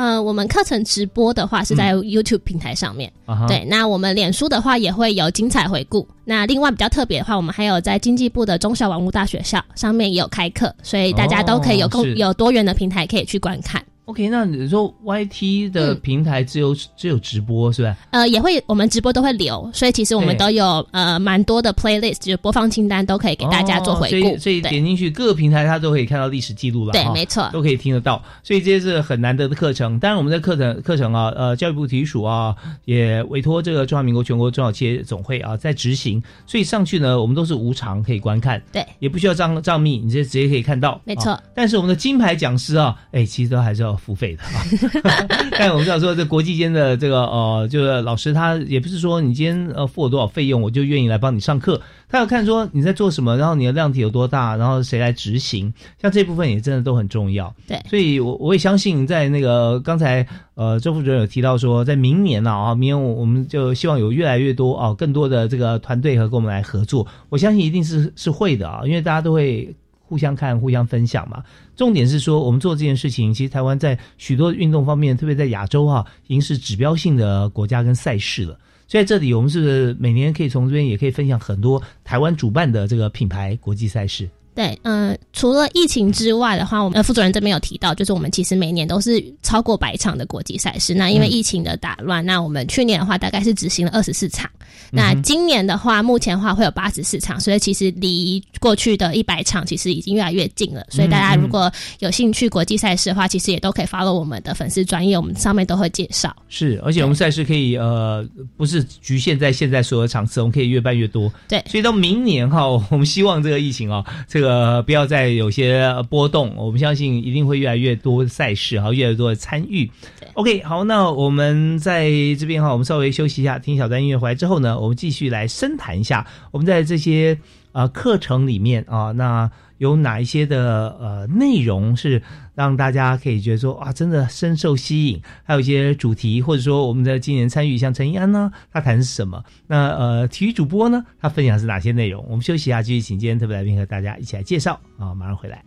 [0.00, 3.12] 呃，我们课程直播的话是在 YouTube 平台上面，
[3.46, 3.66] 对。
[3.68, 6.08] 那我们脸书的话也会有精彩回顾。
[6.24, 13.84] 那另外比较特别的话，我们还有在经济部的中小网络大学校上面也有开课，所以大家都可以有更有多元的平台可以去观看。
[14.10, 17.96] OK，那你说 YT 的平台只有只有直播是吧？
[18.10, 24.36] 呃，也会，我们直播都会留，所以其实我们都有呃蛮多的 playlist，就是播放清单都可以给大家做回顾。
[24.36, 26.92] 所以点进去各个平台，它都可以看到历史记录了。
[26.92, 28.20] 对，没错，都可以听得到。
[28.42, 29.96] 所以这些是很难得的课程。
[30.00, 32.52] 当然，我们的课程课程啊，呃，教育部体育署啊，
[32.86, 36.20] 也委托这个中华民国全国中小企业总会啊在执行。
[36.48, 41.00] 所以上去呢，我们都是无偿可以观看，对，也不需要账账密，你直接直接可以看到。
[41.04, 41.40] 没错。
[41.54, 45.26] 但是我们的金牌讲师啊，哎，其实都还是要付费的啊。
[45.56, 51.80] 但我们知道说，这国际间的这个呃，就是老师他也不是说你今天呃付我多少费用，我就愿意来帮你上课。
[52.08, 57.54] 他要看说你在做什么，然后你的量体有多大，然后谁来执行，像这部分也真的都很重要。
[57.68, 67.06] 对，所以我我也相信，在那个刚才呃周副主任有提到说，在明年呢啊，明年我我们就希望有越来越多啊，更多的这个团队和跟我们来合作。
[67.28, 69.72] 我相信一定是是会的啊，因为大家都会。
[70.10, 71.40] 互相看，互相分享嘛。
[71.76, 78.58] 重点是说，我们做这件事情，其实台湾在许多运动方面，特别在亚洲哈，已经是指标性的国家跟赛事了。
[78.88, 84.28] 所以在这里，我们是每年可以从这边也可以分享很多台湾主办的这个品牌国际赛事。
[84.60, 90.92] 对，嗯，除了疫情之外的话，我们副主任这边有提到，就是我们其实每年都是超过百场的国际赛事。
[90.92, 94.50] 那因为疫情的打乱，那我们去年的话大概是执行了二十四场。
[94.92, 100.84] 那今年的话，目前的话会有八十四场，所以其实离过去的一百场其实已经越来越近了。
[100.90, 106.34] 所以大家如果有兴趣国际赛事的话，其实也都可以 follow 我们的粉丝专业，我们上面都会介绍。
[106.50, 108.26] 是，而且我们赛事可以呃，
[108.58, 111.32] 不是局限在现在所有场次，我们可以越办越多。
[111.48, 114.49] 对，所以到明年哈，我们希望这个疫情啊，这个
[114.86, 119.90] 不要再有些波动，我们相信一定会越来越多赛事哈，越来越多的参与。
[120.34, 127.38] OK，好，那我们在这边哈，我们稍微休息一下，听小段音乐回来之后呢，我们继续来深谈一下，我们在这些
[127.72, 132.22] 呃课程里面啊，那有哪一些的呃内容是
[132.60, 135.22] 让大家可以觉得说啊，真的深受吸引？
[135.44, 139.42] 还有一些主题，或者说我们的今年参与，像陈一安呢，他谈是什么？
[139.66, 142.22] 那呃，体育主播呢，他分享是哪些内容？
[142.28, 145.64] 我们休息一下，继续请今天特别来宾和大家一起来介绍啊，马上回来。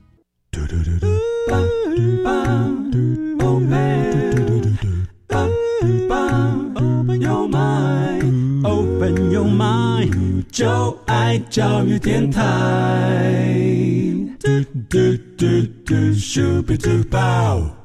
[8.64, 10.44] Open your mind.
[10.52, 14.03] 就爱教育电台。
[14.44, 15.46] 嘟嘟嘟
[15.86, 17.83] 嘟，Super Duper。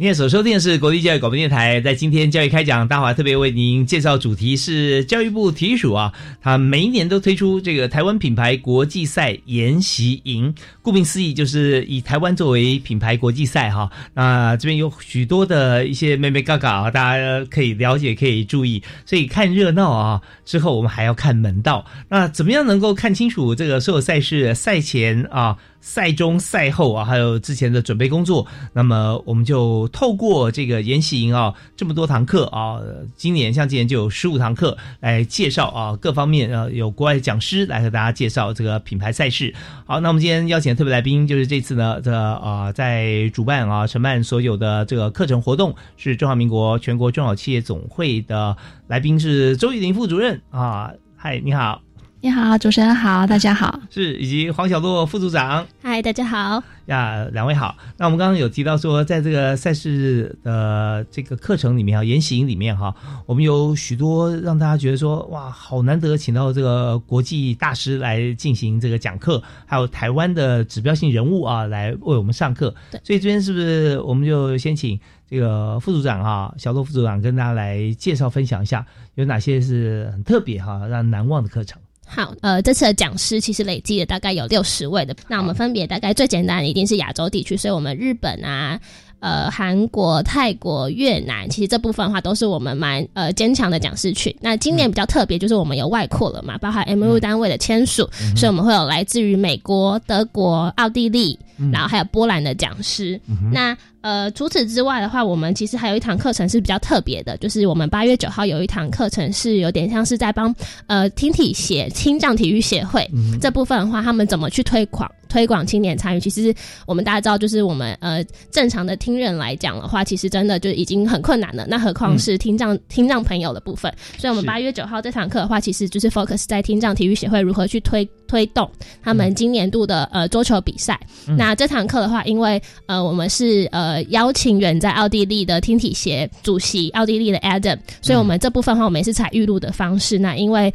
[0.00, 13.90] 您现在所收听的是国立教育广播电台，在今天教育开讲，大华特别为您介绍主题是教育部体育署啊，它每一年都推出这个台湾品牌国际赛研习营，顾名思义就是以台湾作为品牌国际赛哈。
[14.14, 21.84] 那这边有许多的一些妹妹嘎嘎啊，大家可以了解，可以注意，所以看热闹啊，之后我们还要看门道。
[22.08, 25.58] 那怎么样能够看清楚这个所有赛事赛前啊？
[25.80, 32.78] 赛中、赛后啊，还有之前的准备工作，那么我们就透过这个研习营啊，这么多堂课啊，
[33.16, 39.52] 今年像今年就有十五堂课来介绍啊，各方面呃有国外的讲师来和大家介绍这个品牌赛事。
[39.86, 48.56] 好，那我们今天邀请特别来宾就是这次呢这啊在主办啊承办所有的这个课程活动是中华民国全国中小企业总会的
[48.86, 51.89] 来宾是周玉林副主任啊，嗨，你好。
[52.22, 57.74] 你好，主持人好，大家好，是以及黄小洛副组长，嗨，大家好呀，两位好。
[57.96, 62.94] 那我们刚刚有提到说，在这个赛事的这个课程里面啊，研习营里面哈，
[63.24, 72.74] 我们有许多让大家觉得说，哇，好难得，请到这个国际大师来进行这个讲课，还有台湾的指标性人物啊，来为我们上课。
[72.90, 81.80] 对，所以这边是不是我们就先请这个副组长啊，小洛副组长跟大家来介绍分享一下，有哪些是很特别哈，让人难忘的课程。
[82.10, 88.80] 好，呃，这次的讲师其实累计了大概有六十位的，那我们分别大概最简单的一定是亚洲地区，所以我们日本啊。
[89.20, 94.34] 呃，韩国、泰国、越南，其实这部分的话都是我们蛮呃坚强的讲师群。
[94.40, 101.38] 那今年比较特别，就是我们有外扩了嘛，包含 M U 单位的签署，所以我们会有来自于美国、德国、奥地利，
[101.70, 103.20] 然后还有波兰的讲师。
[103.52, 110.54] 那呃，除此之外的话，我们其实还有一堂课程是比较特别的，就是我们八月九号有一堂课程是有点像是在帮
[110.86, 113.08] 呃听体协、青藏体育协会
[113.40, 115.10] 这部分的话，他们怎么去推广。
[115.30, 116.52] 推广青年参与，其实
[116.86, 118.20] 我们大家知道，就是我们呃
[118.50, 121.64] 正常的听人来讲的话，其实真的就已经很困难了。
[121.68, 123.94] 那何况是听障听障朋友的部分。
[124.18, 128.68] 所以，我们八月九号这堂课的话，其实就是 focus 在听障体育协会如何去推推动
[129.04, 130.98] 他们今年度的呃桌球比赛。
[131.38, 140.18] 那这堂课的话，因为呃我们是呃邀请远在奥地利的听体协主席奥地利的 Adam，所以我们这部分的话，我们也是采预录的方式。
[140.18, 140.72] 那因为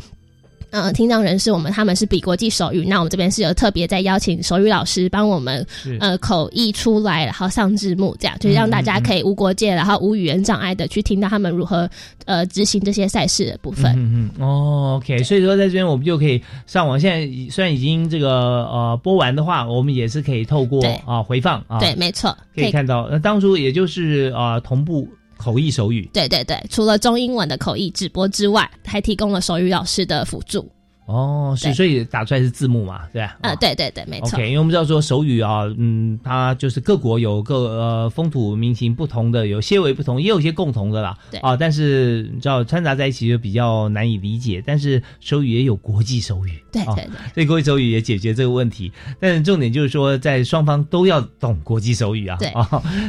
[0.76, 5.65] 呃，听障人士，我们他们是比国际手语，那我们这边是有特别在邀请手语老师帮我们
[6.01, 11.89] 呃口译出来，然后上字幕，这样就是让大家可以无国界，然后无语言障碍的去听到他们如何
[12.26, 13.93] 呃执行这些赛事的部分。
[13.95, 16.99] 嗯嗯哦，OK，所以说在这边我们就可以上网。
[16.99, 23.07] 现在虽然已经这个呃播完的话，我们也是可以透过啊回放啊，对，没错，可以看到。
[23.09, 25.07] 那当初也就是啊同步
[25.38, 30.69] 口译手语，对对对，除了中英文的口译直播之外，还提供了手语老师的辅助。
[31.06, 33.38] 哦，是，所以打出来是字幕嘛，对吧？
[33.41, 34.38] 啊，对对对，没错。
[34.38, 41.16] OK，因为我们知道说手语啊，嗯，它就是各国有各呃风土民情不同的，有些为不同，也有一些共同的啦。
[41.30, 44.64] 对啊，但是你知道掺杂在一起就比较难以理解。
[44.66, 48.91] 但是手语也有国际手语，对对对，所以国际手语也解决这个问题。
[49.20, 52.36] 但是重点就是说，在双方都要懂国际手语啊。
[52.39, 52.64] 对啊，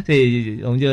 [0.05, 0.87] 所以我们就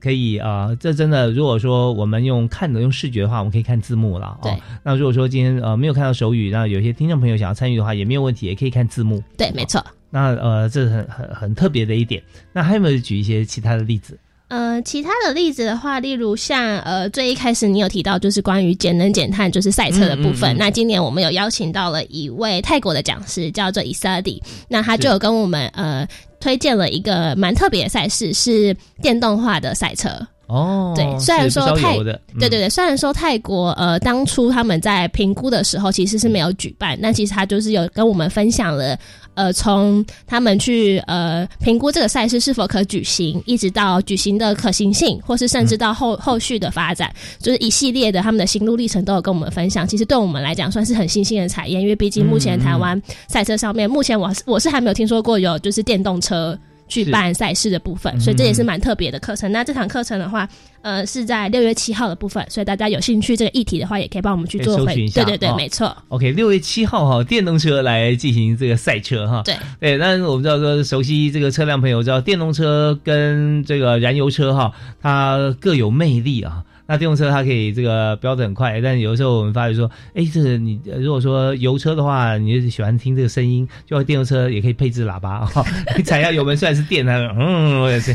[0.00, 4.36] 可以啊，这真的如果说我们用看的用视觉的话，我们可以看字幕了。
[4.42, 4.52] 对，
[4.82, 9.22] 那如果说今天呃没有看到手语，那有些听众朋友想要参与的话也没有问题，也可以看字幕。
[9.36, 9.84] 对，没错。
[10.10, 12.22] 那呃，这是很很很特别的一点。
[12.52, 14.18] 那还有没有举一些其他的例子？
[14.48, 20.56] 呃，其他的例子的话，例如像呃，最一开始你有提到就是关于节能减碳，就是赛车的部分。
[20.56, 26.06] 那今年我们有邀请到了一位泰国的讲师，叫做伊萨迪，那他就有跟我们呃
[26.38, 30.10] 推荐了一个蛮特别的赛事，是电动化的赛车。
[30.46, 38.96] 哦，对，虽然说泰，对对对，虽然说泰国呃当初他们在评估的时候其实是没有举办，但其实他就是有跟我们分享了，
[39.34, 49.84] 呃，从他们去呃评估这个赛事是否可举行，一直到举行的可行性，或是甚至到后后续的发展，就是一系列的他们的心路历程都有跟我们分享。
[49.86, 56.56] 其实对我们来讲算是很新兴的产业，因为毕竟目前台湾赛车上面，目前我我是还没有听说过有就是电动车。
[56.88, 59.50] 去办赛事的部分，所以这也是蛮特别的课程。
[59.50, 60.48] 那这堂课程的话，
[60.82, 64.76] 呃，是在六月七号的部分，所以大家有兴趣这个议题的话，也可以帮我们去做。
[64.84, 65.96] 对对对，没错。
[66.08, 69.42] OK，六月七号哈，电动车来进行这个赛车哈。
[69.44, 74.72] 对对，但是我们知道说，熟悉这个车辆朋友知道，电动车跟这个燃油车哈，
[75.02, 76.62] 它各有魅力啊。
[76.86, 85.64] 那电动车它可以这个飙得很快，但有的时候我们发觉说，哎，这个你呃如果说油车的话，你就喜欢听这个声音，就电动车也可以配置喇叭哈、
[85.96, 88.14] 你踩下油门虽然是电，它 嗯，我也是。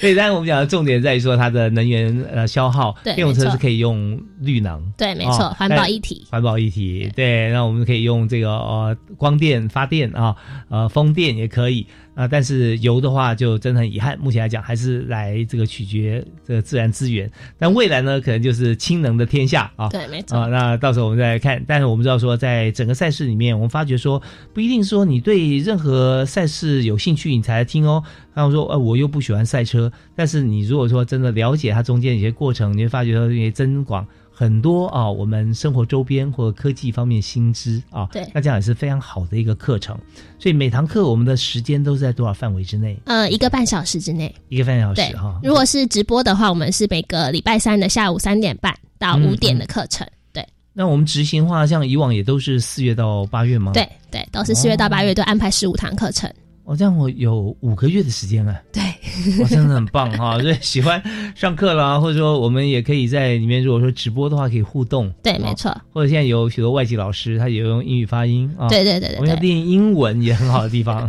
[0.00, 6.26] 对，但是我们讲的重点在于说它的能源呃消耗，电动车是可以用绿能，对，没错，哦环保一体。
[6.30, 10.34] 环保一体，对，那我们可以用这个呃光电发电啊，
[10.68, 11.86] 呃风电也可以
[12.16, 24.20] 啊、但是油的话就真的很遗憾，目前来讲还是来这个取决这个自然资源，但未来呢可能就是氢能的天下啊，对没错啊、那到时候我们再来看，但是我们知道说在整个赛事里面，我们发觉说
[24.54, 28.02] 不一定说你对任何赛事有兴趣你才来听哦，
[28.32, 34.06] 然后说呃我又不喜欢赛车，但是你如果说真的了解它中间一些过程，你会发觉说因为增广。
[34.38, 39.98] 很多啊，我们生活周边或者科技方面新知啊，对那这样也是非常好的一个课程。
[40.38, 42.98] 所以每堂课我们的时间都是在多少范围之内？
[43.06, 44.34] 呃，一个半小时之内。
[44.50, 45.40] 一个半小对时哈。
[45.42, 50.06] 如果是直播的话，我们是每个礼拜三的下午三点半到嗯五点的课程。
[50.34, 53.72] 对那我们执行的话，像以往也都是四月到八月吗？
[53.72, 56.30] 对对，都是四月到八月都安排十五堂课程。
[56.64, 58.60] 哦，这样我有五个月的时间啊。
[58.70, 58.82] 对，
[59.40, 60.38] 哇，真的很棒哈！
[60.38, 61.02] 所以喜欢
[61.34, 65.10] 上课啦，或者说我们也可以在里面，如果说直播的话，可以互动。
[65.22, 65.74] 对，没错。
[65.92, 68.68] 或者现在有许多外籍老师，他也用英语发音啊。
[68.68, 71.08] 对对对对我们要练英文也很好的地方。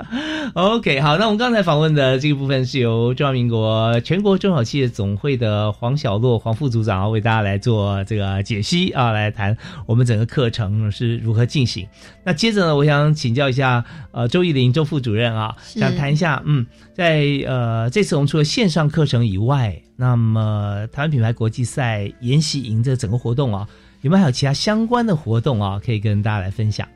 [0.54, 11.86] OK，好，那我们刚才访问的这个部分是由中华民国全国中小企业总会的黄小洛黄副组长啊为大家来做这个解析啊，来谈我们整个课程是如何进行。
[12.24, 16.64] 那接着呢，我想请教一下呃周艺玲周副主任啊，想谈一下，嗯，
[16.96, 23.68] 在呃这次我们除了线上课程以外，那么台湾品牌国际赛研习营这整个活动啊，
[24.00, 26.88] 有没有还有其他相关的活动啊，可以跟大家来分享？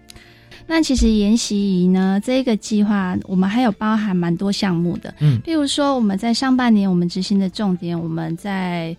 [0.66, 8.96] 那其实研习营呢，这个计划我们还有包含蛮多项目的，嗯譬如说我们在上半年我们执行的重点，我们在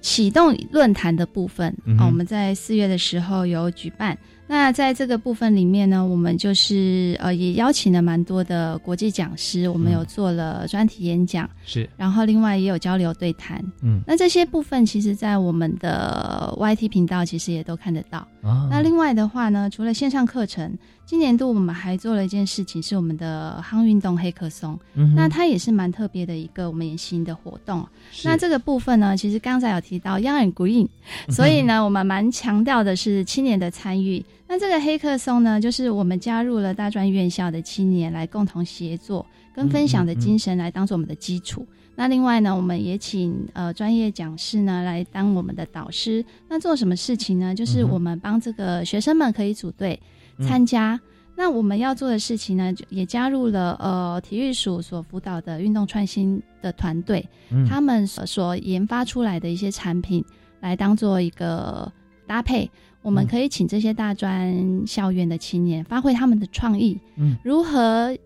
[0.00, 4.18] 启动论坛的部分啊、我们在四月的时候有举办。
[4.46, 13.64] 那在这个部分里面呢，我们就是呃也邀请了蛮多的国际讲师，我们有做了专题演讲，是，然后另外也有交流对谈。
[13.82, 18.18] 嗯那这些部分其实，在我们的 YT 频道其实也都看得到。
[18.42, 24.78] 啊那另外的话呢，除了线上课程，今年度我们还做了一件事情，是我们的夯运动黑客松。
[24.94, 27.86] 嗯那它也是蛮特别的一个我们研习的活动。
[28.24, 30.88] 那这个部分呢，其实刚才有提到 Young and Green，
[31.28, 34.24] 所以呢，我们蛮强调的是青年的参与。
[34.48, 41.66] 那这个黑客松呢，就是我们加入了大专院校的青年来共同协作跟分享的精神来当做我们的基础。
[41.94, 46.24] 那另外呢，我们也请呃专业讲师呢来当我们的导师。
[46.48, 47.54] 那做什么事情呢？
[47.54, 50.08] 就是我们帮这个学生们可以组队嗯
[50.46, 51.00] 参加。
[51.34, 60.22] 那我们要做的事情呢，就也加入了呃体育署所辅导的运动创新的团队，嗯他们所所研发出来的一些产品，
[60.60, 61.90] 来当做一个
[62.26, 62.70] 搭配。
[63.00, 68.16] 我们嗯可以请这些大专校园的青年发挥他们的创意，嗯如何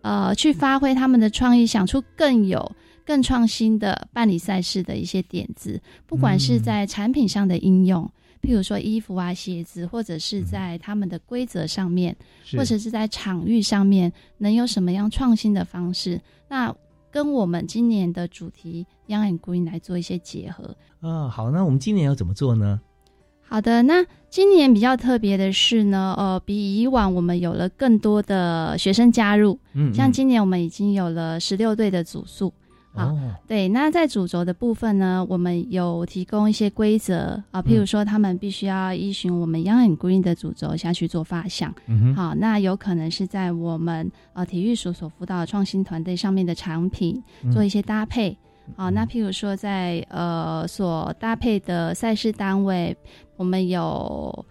[0.00, 2.72] 呃去发挥他们的创意，想出更有
[3.04, 8.10] 更创新的办理赛事的一些点子，不管是嗯在产品上的应用。
[8.42, 16.20] 譬如说衣服啊、鞋子，或者是在他们的规则上面，是或者是在场域上面，能有什么样创新的方式？
[16.48, 16.74] 那
[17.10, 20.76] 跟我们今年的主题 Young and Green 来做一些结合。
[21.00, 22.80] 啊，好，那我们今年要怎么做呢？
[23.48, 32.52] 好的，那今年比较特别的是呢，呃，比以往我们有了更多的学生加入，嗯嗯像今年我们已经有了十六队的组数。
[32.96, 41.74] 啊，哦对，那在主轴的部分呢，我们有提供一些规则啊，譬如说他们必须要依循我们 Young and Green 的主轴下去做发想。
[41.86, 48.36] 嗯好，那有可能是在我们呃体育署所辅导的创新团队上面的产品嗯做一些搭配。
[48.76, 52.96] 好，那譬如说在呃所搭配的赛事单位，
[53.36, 54.44] 我们有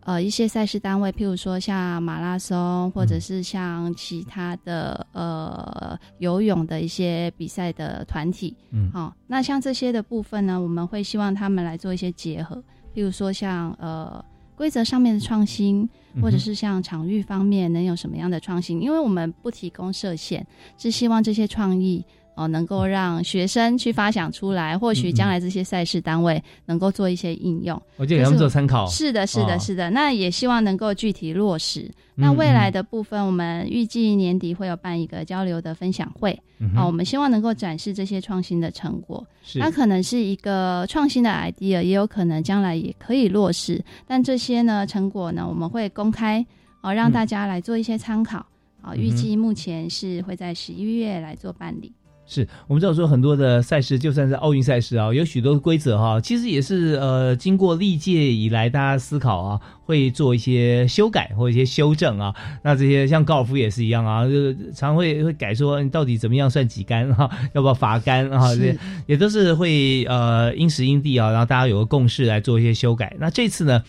[0.00, 8.56] 呃一些赛事单位，譬如说像马拉松，或者嗯是像其他的呃游泳的一些比赛的团体。
[8.70, 12.56] 嗯好，那像这些的部分呢，我们会希望他们来做一些结合，
[12.94, 14.24] 譬如说像呃
[14.56, 15.88] 规则上面的创新，
[16.20, 18.80] 或者是像场域方面能有什么样的创新？
[18.80, 20.46] 因为我们不提供设限，
[20.76, 22.04] 是希望这些创意。
[22.34, 29.90] 哦，能够让学生去发想出来，或许将来这些赛事单位能够做一些应用，我就给他们做参考是的，是的，哦是的。
[29.90, 31.82] 那也希望能够具体落实。
[31.82, 36.38] 嗯那未来的部分，我们预计年底会有办一个交流的分享会
[36.76, 39.26] 啊，我们希望能够展示这些创新的成果。
[39.42, 43.82] 是它可能是一个创新的 idea，也有可能将来也可以落实。
[44.06, 46.44] 但这些呢成果呢，我们会公开
[46.82, 48.44] 哦，让嗯大家来做一些参考。
[48.82, 51.90] 好，预计目前是会在十一月来做办理。
[52.30, 62.32] 是我们知道说很多的赛事，就算是奥运赛事啊，有许多规则哈，其实也是呃经过历届以来大家思考啊，会做一些修改或一些修正啊。
[62.62, 68.54] 那这些像高尔夫也是一样啊，就常会会改说你到底怎么样算几杆哈， 要不要罚杆啊？
[68.54, 73.16] 这也都是会呃因时因地啊，然后大家有个共识来做一些修改。
[73.18, 73.82] 那这次呢？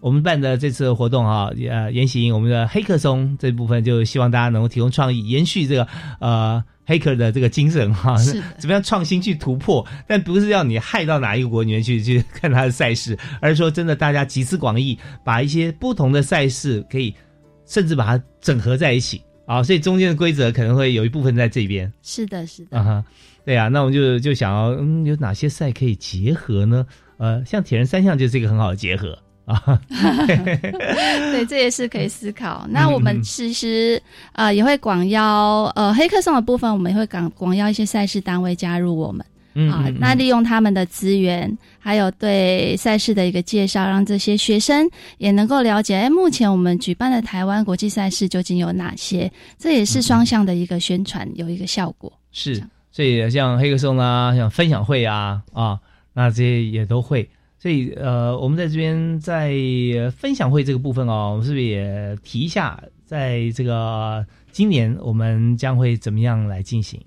[0.00, 5.86] 我们办的这次活动啊，呃，研习营我们的黑客松这部分，就希望大家能够提供创意，延续这个
[6.20, 17.14] 呃黑客的这个精神哈，是怎么样创新去突破，但不是要你害到哪一个国里面去去看他的赛事，而是说真的大家集思广益，把一些不同的赛事可以
[17.66, 21.92] 甚至把它整合在一起啊，所以中间的规则可能会有一部分在这边。
[22.02, 23.04] 是的，是的，啊哈，
[23.44, 26.86] 对啊，那我们就就想要嗯，有哪些赛可以结合呢？
[27.18, 29.18] 呃，像铁人三项就是一个很好的结合。
[29.46, 29.80] 啊，
[31.32, 32.66] 对，这也是可以思考。
[32.68, 34.00] 那我们其实
[34.32, 39.26] 呃也会广邀呃黑客松的部分，我们也会广广邀一些赛事单位加入我们
[39.70, 39.88] 啊。
[39.98, 44.88] 那利用他们的资源，还有对赛事的一个介绍，让这些学生
[45.18, 49.30] 也能够了解，哎，目前我们举办的台湾国际赛事究竟有哪些？
[49.58, 52.12] 这也是双向的一个宣传，有一个效果。
[52.30, 52.62] 是，
[52.92, 55.80] 所以像黑客松啊，像分享会啊啊，
[56.12, 57.28] 那这些也都会。
[57.62, 59.52] 所以，呃，我们在这边在
[60.16, 66.98] 分享会这个部分哦，我们是不是也提一下，在这个今年我们将会怎么样来进行？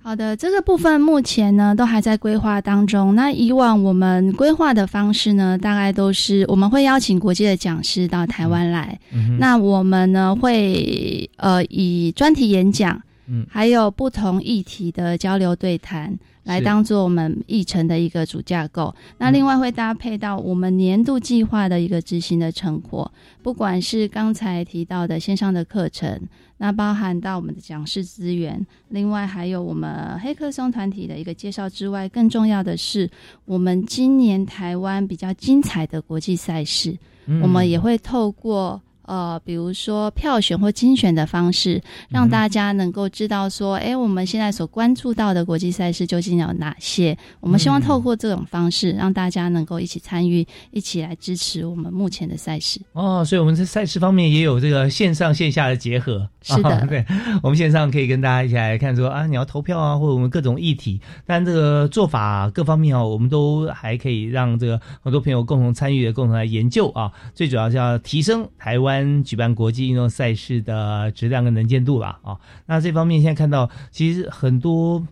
[0.00, 3.14] 好的，这个部分目前呢都还在规划当中。
[3.14, 8.98] 那以往我们规划的方式呢，大概都是我们会邀请国际的讲师到台湾来，
[9.38, 12.98] 那我们呢会呃以专题演讲，
[13.28, 16.18] 嗯，还有不同议题的交流对谈。
[16.44, 23.12] 来当做我们议程的一个主架构，那另外会搭配到我们年度计划的一个执行的成果，
[23.42, 26.18] 不管是刚才提到的线上的课程，
[26.56, 33.10] 那包含到我们的讲师资源，另外还有我们黑客松团体的一个介绍之外，更重要的是
[33.44, 36.96] 我们今年台湾比较精彩的国际赛事，
[37.42, 38.80] 我们也会透过。
[39.08, 47.16] 呃，比如说票选或精选的方式，让大家能够知道说，哎，我们现在所关注到的国际赛事究竟有哪些？
[47.40, 52.78] 我们希望透过这种方式，让大家能够一起参与，一起来支持我们目前的赛事。
[52.92, 56.28] 哦，所以我们在赛事方面也有这个线上线下的结合。
[56.42, 57.02] 是的， 对，
[57.42, 67.10] 我们线上可以跟大家一起来看说啊，你要投票啊，或者我们各种议题，但这个做法各方面啊，我们都还可以让这个很多朋友共同参与，共同来研究啊。
[67.34, 68.97] 最主要是要提升台湾。
[69.24, 72.36] 举办国际运动赛事的质量跟能见度吧啊，
[72.66, 75.06] 那这方面现在看到，其实很多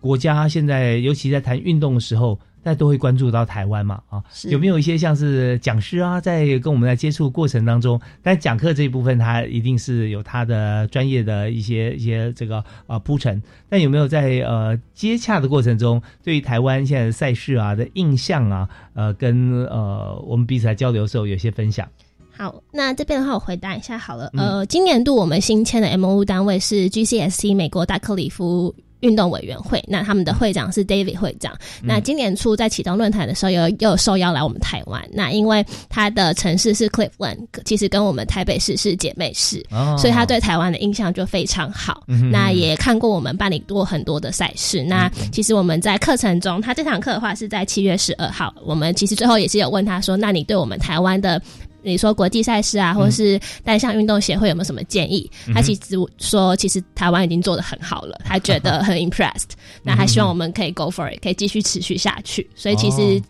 [0.00, 21.88] 国家现在，尤其在谈运动的时候，大家都会关注到台湾嘛啊，有没有一些像是讲师啊，在跟我们在接触过程当中，但讲课这一部分，他一定是有他的专业的一些一些这个啊铺陈，但有没有在呃接洽的过程中，对于台湾现在的赛事啊的印象啊，呃，跟呃我们彼此在交流的时候，有些分享。
[22.36, 24.30] 好，那这边的话我回答一下好了。
[24.36, 31.52] 呃，今年度我们新签的 M O 单位是 G C S C 美国大克里夫运动委员会，那他们的会长是 David 会长。
[31.82, 35.02] 那今年初在启动论坛的时候，有又受邀来我们台湾。
[35.12, 39.64] 那因为他的城市是 Cleveland，其实跟我们台北市是姐妹市，
[39.98, 42.02] 所以他对台湾的印象就非常好。
[42.30, 44.82] 那也看过我们办理过很多的赛事。
[44.82, 48.54] 那其实我们在课程中，他这堂课的话是在七月十二号。
[48.64, 51.40] 我们其实最后也是有问他说：“那你对我们台湾的？”
[51.82, 55.30] 你说国际赛事啊，或者是单项运动协会有没有什么建议？
[55.54, 55.80] 他其实
[56.18, 59.50] 说，其实台湾已经做的很好了，他觉得很 impressed，
[59.82, 62.48] 那他希望我们可以 go for it，可以继续持续下去。
[62.54, 63.20] 所以其实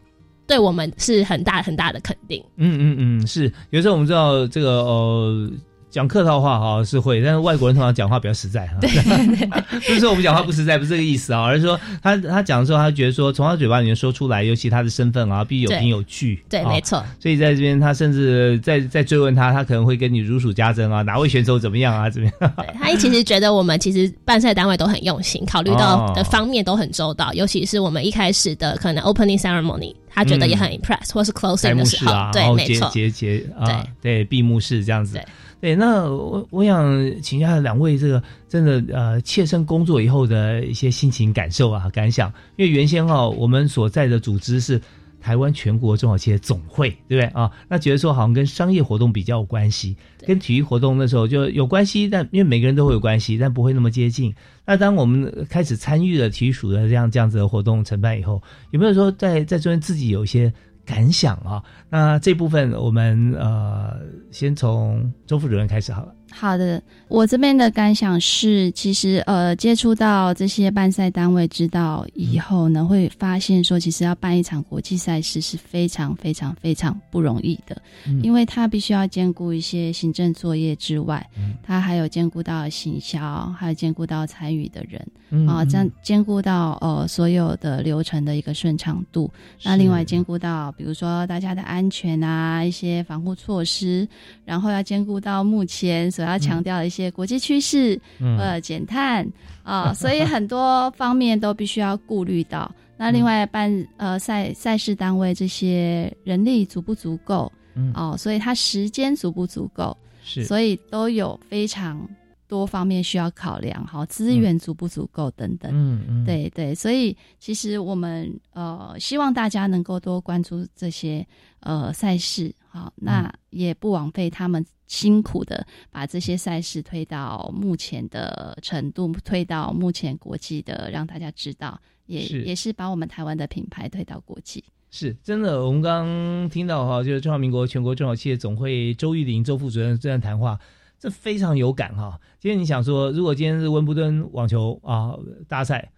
[0.47, 2.43] 对我们是很大很大的肯定。
[2.57, 3.53] 嗯嗯嗯，是。
[3.71, 5.51] 有时候我们知道这个呃。
[5.93, 8.77] 讲客套话哈是会，但是外国人通常讲话比较实在哈。
[9.87, 16.43] 不是说我们讲话不实在，不是这个意思啊，而是说他他讲的时候，他觉得说从他嘴巴里面说出来，尤其他的身份啊，必须有凭有据。
[16.49, 17.05] 对，没错。
[17.21, 22.53] 所以在这边，他甚至在在追问他，他可能会跟你如数家珍啊，哪位选手怎么样啊，怎么样？
[22.57, 35.21] 对他其实觉得我们其实办赛单位都很用心，考虑到的方面都很周到，尤其是我们一开始的可能 opening ceremony，他觉得也很 impressed，或是 closing 的时候，对，没错，结结啊，对，闭幕式这样子。
[35.63, 42.29] 对，那我我想请教两位，这个真的呃，切身工作以后的一些心情感受啊、感想。
[42.57, 44.81] 因为原先哈，我们所在的组织是
[45.21, 47.49] 台湾全国中小企业总会，对不对啊？
[47.69, 49.97] 那觉得说好像跟商业活动比较有关系，
[50.27, 54.35] 跟体育活动那时候就有关系，但因为每个人都会有关系，但不会那么接近。
[54.67, 58.43] 那当我们开始参与了体育署的这样这样子的活动承办以后，
[58.73, 60.53] 有没有说在在中间自己有一些？
[60.85, 66.15] 感想啊，那这部分我们呃先从周副主任开始好了。
[66.35, 77.81] 好的，我这边的感想是，其实呃，接触到这些办赛单位，知道以后呢，会发现说，其实要办一场国际赛事是非常非常非常不容易的，
[78.23, 81.25] 因为它必须要兼顾一些行政作业之外，
[81.63, 89.31] 它还有兼顾到行销，还有兼顾到参与的人啊，这样兼顾到呃所有的流程的一个顺畅度。
[89.63, 94.09] 那另外兼顾到，比如说大家的安全啊，一些防护措施，
[94.45, 98.01] 然后要兼顾到目前所要强调的一些国际趋势，
[98.39, 99.27] 呃，减碳
[99.63, 102.71] 啊，所以很多方面都必须要顾虑到。
[102.97, 107.51] 那另外办呃赛赛事单位这些人力足不足够？
[107.95, 109.97] 哦，所以它时间足不足够？
[110.23, 112.07] 是，所以都有非常
[112.47, 115.71] 多方面需要考量，好，资源足不足够等等。
[115.75, 121.27] 嗯嗯，对对，所以其实我们呃希望大家能够多关注这些
[121.61, 124.65] 呃赛事，好，那也不枉费他们。
[124.93, 134.63] 辛苦的把这些赛事推到目前的程度，推到目前国际的，让大家知道，也也是把我们台湾的品牌推到国际。
[134.91, 140.61] 是真的，我们刚刚听到哈，就是中华民国全国中小企业总会周玉玲周副主任这样谈话，
[140.99, 142.21] 这非常有感哈。
[142.39, 145.17] 今天你想说，如果今天是温布顿网球啊
[145.49, 145.91] 大赛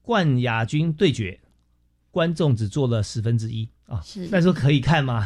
[0.00, 1.38] 冠亚军对决，
[2.10, 3.68] 观众只做了十分之一。
[3.86, 5.24] 啊，是，那时候可以看吗？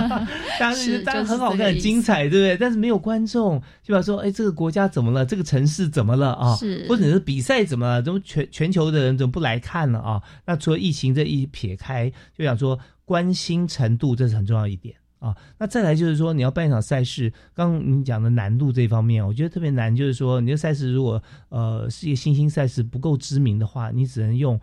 [0.58, 2.56] 当然，当然很好看，很精彩，对不对？
[2.56, 5.26] 但是没有观众，就比说，哎，这个国家怎么了？
[5.26, 6.56] 这个城市怎么了啊？
[6.56, 8.00] 是，或者是比赛怎么了？
[8.02, 10.22] 怎么全全球的人怎么不来看了啊？
[10.46, 15.36] 那除了疫情这一撇开，就想说关心程度，这是很重要一点啊。
[15.58, 24.58] 那再来就是说，你要办一场赛事，刚刚你讲的难度这方面，我觉得特别难，就是说，你的赛事如果呃是一个新兴赛事，不够知名的话，你只能用。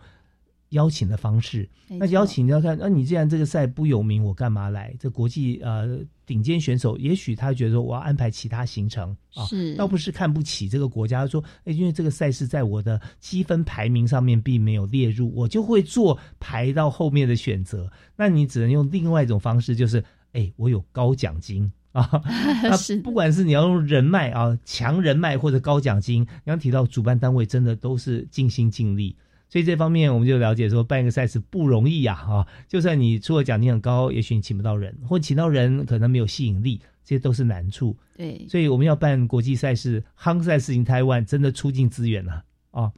[0.70, 4.94] 邀请的方式，那邀请你要看，那你既然这个赛不有名，我干嘛来？
[4.98, 9.46] 这国际呃顶尖选手，也许他觉得我要安排其他行程啊，
[9.76, 17.88] 倒不是看不起这个国家，说哎，因为这个赛事在我的积分排名上面并没有列入，我就会做排到后面的选择。
[18.16, 20.02] 那你只能用另外一种方式，就是
[20.32, 22.10] 哎，我有高奖金啊，
[22.64, 29.14] 那不管是你要用人脉啊，强人脉或者高奖金，你刚提到主办单位真的都是尽心尽力。
[29.56, 32.46] 所以这方面我们就了解说，办一个赛事不容易呀，哈！
[32.68, 37.96] 就算你出了奖金很高，也许你请不到人，或请到人可能没有吸引力，这些都是难处。
[38.18, 42.92] 对，所以我们要办国际赛事，夯赛事情台湾真的出尽资源了啊！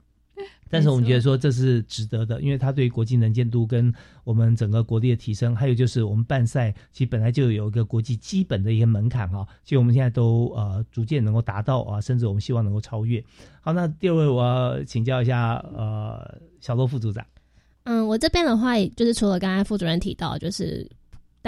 [0.70, 3.92] 但是我们觉得说这是值得的，因为它对于国际能见度跟
[4.24, 13.22] 我们整个国力的提升，还有就是我们办赛其实本来就有一个国际基本的一个门槛哈，其实我们现在都呃逐渐能够达到啊，甚至我们希望能够超越。
[13.60, 17.24] 好，那第二位我要请教一下呃小罗副组长。
[17.84, 20.88] 嗯，我这边的话，就是除了刚才副主任提到，就是。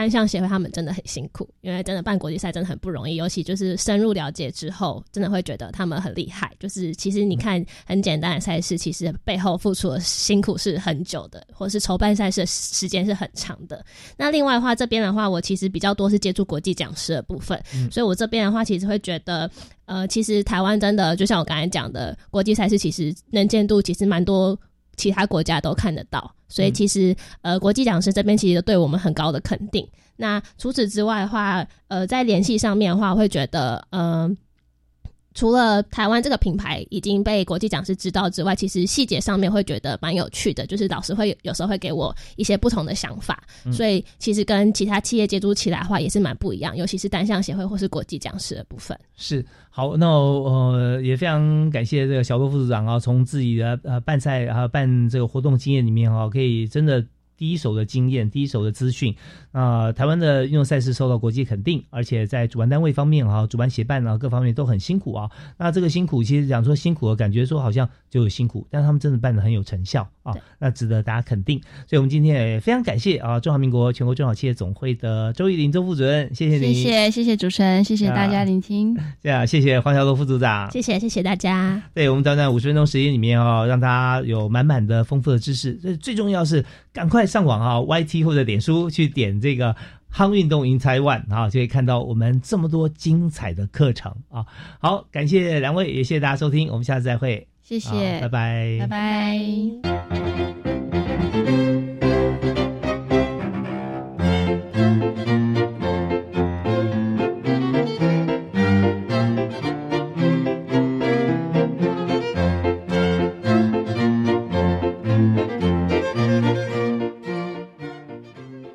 [0.01, 6.51] 单项协会他们真的很辛苦，因为真的办国际赛真的很不容易，尤其就是深入了解之后，真的会觉得他们很厉害。
[6.59, 13.85] 就是其实你看很简单的赛事，其实背后付出的辛苦是很久的，或是筹办赛事的时间是很长的。
[14.17, 19.51] 那另外的话，这边的话，我其实比较多是接触国际讲师的部分，所以我这边的话，其实会觉得，
[19.85, 24.59] 呃，其实台湾真的就像我刚才讲的，国际赛事其实能见度其实蛮多。
[25.01, 29.89] 其他国家都看得到，所以其实呃，国际讲师这边其实对我们很高的肯定。
[30.17, 34.37] 那除此之外的话，呃，在联系上面的话，会觉得嗯。
[35.41, 48.95] 除了台湾这个品牌已经被国际讲师知道之外，其实细节上面会觉得蛮有趣的，就是老师会有时候会给我一些不同的想法，所以其实跟其他企业接触起来的话也是蛮不一样，尤其是单项协会或是国际讲师的部分。
[49.17, 57.03] 是好，那呃也非常感谢这个小罗副组长啊，从自己的呃办赛啊办这个活动经验里面啊，可以真的。
[57.41, 59.17] 第一手的经验，第一手的资讯，
[59.51, 65.31] 啊，台湾的运动赛事受到国际肯定，而且在主办单位方面啊，主办协办啊，各方面都很辛苦啊。
[65.57, 71.59] 那这个辛苦，其实讲说辛苦，感觉说好像就有辛苦，但他们真的办的很有成效啊，那值得大家肯定。
[71.87, 81.83] 所以，我们今天也非常感谢啊，中华民国全国中小企业总会的周玉林周副主任，谢谢你，谢谢谢谢主持人，谢谢大家聆听，这样谢谢黄小罗副组长，谢谢谢谢大家。
[81.95, 86.63] 对我们短短五十分钟时间里面哦，让大家有满满的丰富的知识，这最重要是。
[86.93, 89.75] 赶快上网啊，YT 或者脸书去点这个
[90.13, 94.45] “夯运动 in Taiwan” 啊，就可以看到我们这么多精彩的课程啊。
[94.81, 97.47] 好，感谢两位，也谢谢大家收听，我们下次再会。
[97.63, 100.60] 谢谢，拜拜，拜拜。